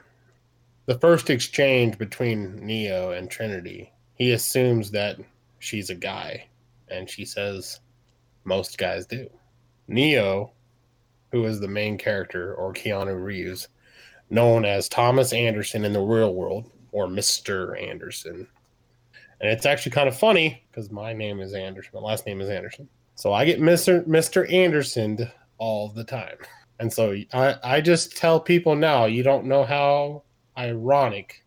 the 0.85 0.97
first 0.99 1.29
exchange 1.29 1.97
between 1.97 2.55
Neo 2.65 3.11
and 3.11 3.29
Trinity. 3.29 3.91
He 4.15 4.31
assumes 4.31 4.91
that 4.91 5.17
she's 5.59 5.89
a 5.89 5.95
guy, 5.95 6.47
and 6.89 7.09
she 7.09 7.23
says, 7.23 7.79
"Most 8.43 8.77
guys 8.77 9.05
do." 9.05 9.29
Neo, 9.87 10.51
who 11.31 11.45
is 11.45 11.59
the 11.59 11.67
main 11.67 11.97
character, 11.97 12.55
or 12.55 12.73
Keanu 12.73 13.23
Reeves, 13.23 13.67
known 14.29 14.65
as 14.65 14.89
Thomas 14.89 15.31
Anderson 15.31 15.85
in 15.85 15.93
the 15.93 16.01
real 16.01 16.33
world, 16.33 16.69
or 16.91 17.07
Mister 17.07 17.75
Anderson, 17.75 18.47
and 19.43 19.51
it's 19.51 19.65
actually 19.65 19.91
kind 19.91 20.07
of 20.07 20.17
funny 20.17 20.63
because 20.71 20.89
my 20.89 21.11
name 21.11 21.41
is 21.41 21.53
Anderson. 21.53 21.91
My 21.93 21.99
last 21.99 22.25
name 22.25 22.39
is 22.39 22.49
Anderson. 22.49 22.87
So 23.15 23.33
I 23.33 23.43
get 23.43 23.59
Mr. 23.59 24.01
Mr. 24.07 24.51
Anderson 24.51 25.29
all 25.57 25.89
the 25.89 26.05
time. 26.05 26.37
And 26.79 26.91
so 26.91 27.13
I, 27.33 27.55
I 27.61 27.81
just 27.81 28.15
tell 28.15 28.39
people 28.39 28.73
now, 28.73 29.03
you 29.03 29.21
don't 29.21 29.43
know 29.43 29.65
how 29.65 30.23
ironic 30.57 31.43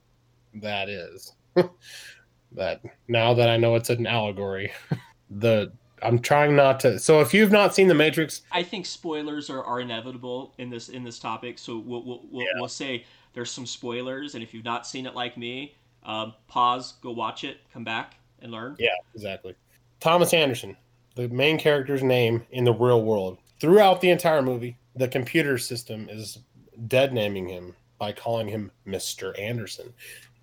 that 0.56 0.90
is. 0.90 1.32
that 2.52 2.82
now 3.08 3.32
that 3.32 3.48
I 3.48 3.56
know 3.56 3.76
it's 3.76 3.88
an 3.88 4.06
allegory, 4.06 4.70
the 5.30 5.72
I'm 6.02 6.18
trying 6.18 6.54
not 6.54 6.78
to. 6.80 6.98
So 6.98 7.22
if 7.22 7.32
you've 7.32 7.50
not 7.50 7.74
seen 7.74 7.88
The 7.88 7.94
Matrix, 7.94 8.42
I 8.52 8.62
think 8.62 8.84
spoilers 8.84 9.48
are, 9.48 9.64
are 9.64 9.80
inevitable 9.80 10.54
in 10.58 10.68
this 10.68 10.90
in 10.90 11.02
this 11.02 11.18
topic. 11.18 11.58
So 11.58 11.78
we'll 11.78 12.04
we'll, 12.04 12.20
we'll, 12.30 12.44
yeah. 12.44 12.52
we'll 12.56 12.68
say 12.68 13.06
there's 13.32 13.50
some 13.50 13.64
spoilers, 13.64 14.34
and 14.34 14.44
if 14.44 14.52
you've 14.52 14.66
not 14.66 14.86
seen 14.86 15.06
it 15.06 15.14
like 15.14 15.38
me, 15.38 15.76
um, 16.06 16.34
pause, 16.46 16.94
go 17.02 17.10
watch 17.10 17.44
it, 17.44 17.58
come 17.72 17.84
back 17.84 18.14
and 18.40 18.52
learn. 18.52 18.76
Yeah, 18.78 18.88
exactly. 19.14 19.54
Thomas 20.00 20.32
Anderson, 20.32 20.76
the 21.16 21.28
main 21.28 21.58
character's 21.58 22.02
name 22.02 22.46
in 22.50 22.64
the 22.64 22.72
real 22.72 23.02
world. 23.02 23.38
Throughout 23.60 24.00
the 24.00 24.10
entire 24.10 24.42
movie, 24.42 24.78
the 24.94 25.08
computer 25.08 25.58
system 25.58 26.08
is 26.08 26.38
dead 26.86 27.12
naming 27.12 27.48
him 27.48 27.74
by 27.98 28.12
calling 28.12 28.48
him 28.48 28.70
Mr. 28.86 29.38
Anderson, 29.38 29.92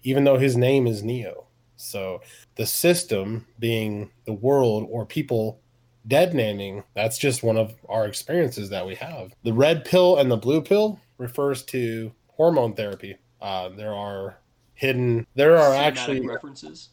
even 0.04 0.24
though 0.24 0.38
his 0.38 0.58
name 0.58 0.86
is 0.86 1.04
Neo. 1.04 1.46
So 1.78 2.22
the 2.56 2.66
system 2.66 3.46
being 3.60 4.12
the 4.26 4.34
world 4.34 4.88
or 4.90 5.06
people 5.06 5.60
dead 6.08 6.34
naming, 6.34 6.84
that's 6.96 7.18
just 7.18 7.44
one 7.44 7.58
of 7.58 7.76
our 7.88 8.06
experiences 8.06 8.70
that 8.70 8.86
we 8.86 8.96
have. 8.96 9.34
The 9.44 9.54
red 9.54 9.86
pill 9.86 10.18
and 10.18 10.30
the 10.30 10.38
blue 10.38 10.62
pill 10.62 11.00
refers 11.18 11.64
to 11.64 12.12
hormone 12.28 12.74
therapy. 12.74 13.18
Uh, 13.42 13.70
there 13.70 13.94
are 13.94 14.38
hidden. 14.84 15.26
There 15.36 15.58
are 15.58 15.72
Cinematic 15.72 15.80
actually 15.80 16.28
references. 16.28 16.90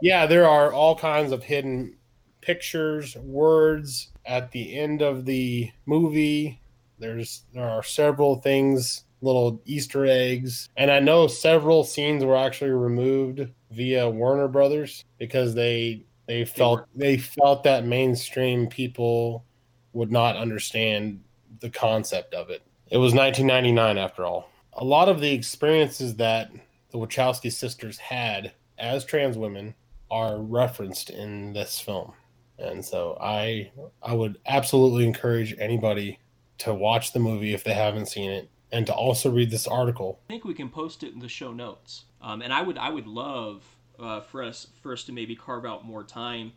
Yeah, 0.00 0.26
there 0.26 0.48
are 0.48 0.72
all 0.72 0.96
kinds 0.96 1.32
of 1.32 1.42
hidden 1.42 1.96
pictures, 2.40 3.16
words 3.16 4.10
at 4.24 4.52
the 4.52 4.78
end 4.78 5.02
of 5.02 5.24
the 5.24 5.70
movie. 5.84 6.60
There's 6.98 7.42
there 7.52 7.68
are 7.68 7.82
several 7.82 8.36
things, 8.36 9.04
little 9.20 9.60
Easter 9.64 10.06
eggs, 10.06 10.68
and 10.76 10.90
I 10.90 11.00
know 11.00 11.26
several 11.26 11.82
scenes 11.82 12.24
were 12.24 12.36
actually 12.36 12.70
removed 12.70 13.48
via 13.72 14.08
Warner 14.08 14.48
Brothers 14.48 15.04
because 15.18 15.54
they 15.54 16.04
they 16.26 16.44
felt 16.44 16.86
they, 16.94 17.16
they 17.16 17.18
felt 17.18 17.64
that 17.64 17.84
mainstream 17.84 18.68
people 18.68 19.44
would 19.92 20.12
not 20.12 20.36
understand 20.36 21.20
the 21.60 21.70
concept 21.70 22.34
of 22.34 22.50
it. 22.50 22.62
It 22.90 22.98
was 22.98 23.12
1999 23.12 23.98
after 23.98 24.24
all. 24.24 24.48
A 24.74 24.84
lot 24.84 25.08
of 25.08 25.20
the 25.20 25.32
experiences 25.32 26.14
that 26.16 26.52
the 26.90 26.98
Wachowski 26.98 27.52
sisters 27.52 27.98
had 27.98 28.52
as 28.78 29.04
trans 29.04 29.36
women 29.36 29.74
are 30.10 30.38
referenced 30.38 31.10
in 31.10 31.52
this 31.52 31.80
film. 31.80 32.12
And 32.58 32.84
so 32.84 33.16
I 33.20 33.70
I 34.02 34.14
would 34.14 34.38
absolutely 34.46 35.04
encourage 35.04 35.54
anybody 35.58 36.18
to 36.58 36.74
watch 36.74 37.12
the 37.12 37.20
movie 37.20 37.54
if 37.54 37.62
they 37.62 37.74
haven't 37.74 38.06
seen 38.06 38.30
it 38.30 38.50
and 38.72 38.86
to 38.86 38.92
also 38.92 39.30
read 39.30 39.50
this 39.50 39.66
article. 39.66 40.20
I 40.28 40.32
think 40.32 40.44
we 40.44 40.54
can 40.54 40.68
post 40.68 41.02
it 41.02 41.12
in 41.12 41.20
the 41.20 41.28
show 41.28 41.52
notes. 41.52 42.04
Um, 42.20 42.42
and 42.42 42.52
I 42.52 42.62
would 42.62 42.78
I 42.78 42.90
would 42.90 43.06
love 43.06 43.64
uh, 43.98 44.20
for 44.20 44.42
us 44.42 44.66
first 44.82 45.06
to 45.06 45.12
maybe 45.12 45.34
carve 45.36 45.64
out 45.64 45.84
more 45.84 46.04
time 46.04 46.52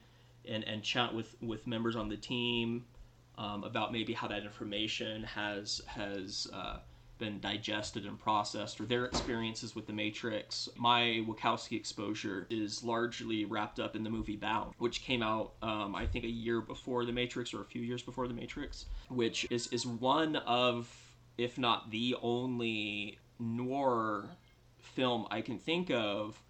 and, 0.48 0.63
and 0.63 0.84
chat 0.84 1.13
with, 1.13 1.36
with 1.41 1.67
members 1.67 1.96
on 1.96 2.10
the 2.10 2.17
team 2.17 2.86
um, 3.38 3.63
about 3.63 3.91
maybe 3.91 4.13
how 4.13 4.28
that 4.28 4.44
information 4.44 5.24
has 5.24 5.82
has 5.88 6.48
uh, 6.54 6.78
been 7.21 7.39
digested 7.39 8.03
and 8.05 8.19
processed 8.19 8.81
or 8.81 8.86
their 8.86 9.05
experiences 9.05 9.75
with 9.75 9.86
the 9.86 9.93
Matrix. 9.93 10.67
My 10.75 11.23
Wachowski 11.27 11.77
exposure 11.77 12.47
is 12.49 12.84
largely 12.84 13.45
wrapped 13.45 13.79
up 13.79 13.95
in 13.95 14.03
the 14.03 14.10
movie 14.10 14.36
Bound, 14.36 14.73
which 14.79 15.03
came 15.03 15.21
out, 15.21 15.53
um, 15.62 15.95
I 15.95 16.07
think, 16.07 16.25
a 16.25 16.29
year 16.29 16.62
before 16.62 17.05
the 17.05 17.12
Matrix 17.12 17.53
or 17.53 17.62
a 17.62 17.65
few 17.65 17.84
years 17.84 18.01
before 18.01 18.27
the 18.27 18.34
Matrix, 18.34 18.88
which 19.10 19.45
is, 19.51 19.67
is 19.67 19.86
one 19.86 20.36
of, 20.36 20.91
if 21.38 21.60
not 21.60 21.91
the 21.91 22.15
only 22.23 23.19
noir 23.39 24.25
film 24.79 25.27
I 25.29 25.41
can 25.41 25.60
think 25.60 25.91
of 25.91 26.41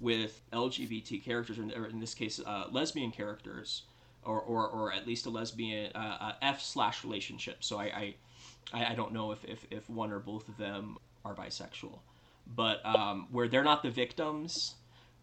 with 0.00 0.42
LGBT 0.52 1.24
characters, 1.24 1.58
or 1.58 1.86
in 1.86 1.98
this 1.98 2.12
case, 2.12 2.38
uh, 2.44 2.66
lesbian 2.70 3.10
characters. 3.10 3.82
Or, 4.22 4.38
or, 4.38 4.68
or 4.68 4.92
at 4.92 5.06
least 5.06 5.24
a 5.24 5.30
lesbian 5.30 5.92
uh, 5.94 6.18
uh 6.20 6.32
F 6.42 6.60
slash 6.60 7.04
relationship. 7.04 7.64
So 7.64 7.78
I, 7.78 7.84
I 7.84 8.14
I, 8.72 8.92
I 8.92 8.94
don't 8.94 9.12
know 9.12 9.32
if, 9.32 9.44
if, 9.44 9.66
if 9.70 9.88
one 9.90 10.12
or 10.12 10.18
both 10.18 10.48
of 10.48 10.56
them 10.56 10.98
are 11.24 11.34
bisexual, 11.34 11.98
but 12.46 12.84
um, 12.84 13.28
where 13.30 13.48
they're 13.48 13.64
not 13.64 13.82
the 13.82 13.90
victims 13.90 14.74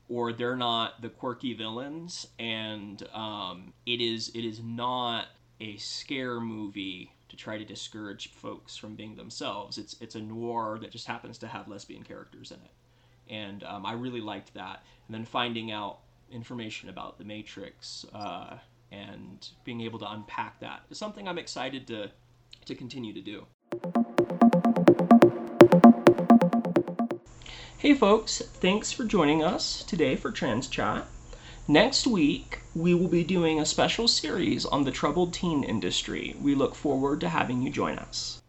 or 0.09 0.31
they're 0.31 0.55
not 0.55 1.01
the 1.01 1.09
quirky 1.09 1.53
villains, 1.53 2.27
and 2.39 3.03
um, 3.13 3.73
it 3.85 3.99
is 3.99 4.29
it 4.29 4.45
is 4.45 4.61
not 4.63 5.27
a 5.59 5.75
scare 5.77 6.39
movie 6.39 7.11
to 7.29 7.35
try 7.35 7.57
to 7.57 7.65
discourage 7.65 8.31
folks 8.31 8.77
from 8.77 8.95
being 8.95 9.15
themselves. 9.15 9.77
It's 9.77 9.95
it's 9.99 10.15
a 10.15 10.21
noir 10.21 10.77
that 10.81 10.91
just 10.91 11.07
happens 11.07 11.37
to 11.39 11.47
have 11.47 11.67
lesbian 11.67 12.03
characters 12.03 12.51
in 12.51 12.57
it, 12.57 13.33
and 13.33 13.63
um, 13.63 13.85
I 13.85 13.93
really 13.93 14.21
liked 14.21 14.53
that. 14.53 14.83
And 15.07 15.15
then 15.15 15.25
finding 15.25 15.71
out 15.71 15.99
information 16.31 16.89
about 16.89 17.17
the 17.17 17.23
Matrix 17.23 18.05
uh, 18.13 18.57
and 18.91 19.47
being 19.63 19.81
able 19.81 19.99
to 19.99 20.09
unpack 20.09 20.59
that 20.59 20.81
is 20.89 20.97
something 20.97 21.27
I'm 21.27 21.37
excited 21.37 21.87
to 21.87 22.11
to 22.67 22.75
continue 22.75 23.13
to 23.13 23.21
do. 23.21 23.47
Hey 27.79 27.93
folks, 27.93 28.39
thanks 28.39 28.91
for 28.91 29.03
joining 29.05 29.43
us 29.43 29.83
today 29.83 30.15
for 30.15 30.31
Trans 30.31 30.67
Chat. 30.67 31.05
Next 31.67 32.07
week, 32.07 32.59
we 32.75 32.93
will 32.93 33.07
be 33.07 33.23
doing 33.23 33.59
a 33.59 33.65
special 33.65 34.07
series 34.07 34.65
on 34.65 34.83
the 34.83 34.91
troubled 34.91 35.33
teen 35.33 35.63
industry. 35.63 36.35
We 36.41 36.55
look 36.55 36.75
forward 36.75 37.19
to 37.21 37.29
having 37.29 37.61
you 37.61 37.69
join 37.69 37.99
us. 37.99 38.41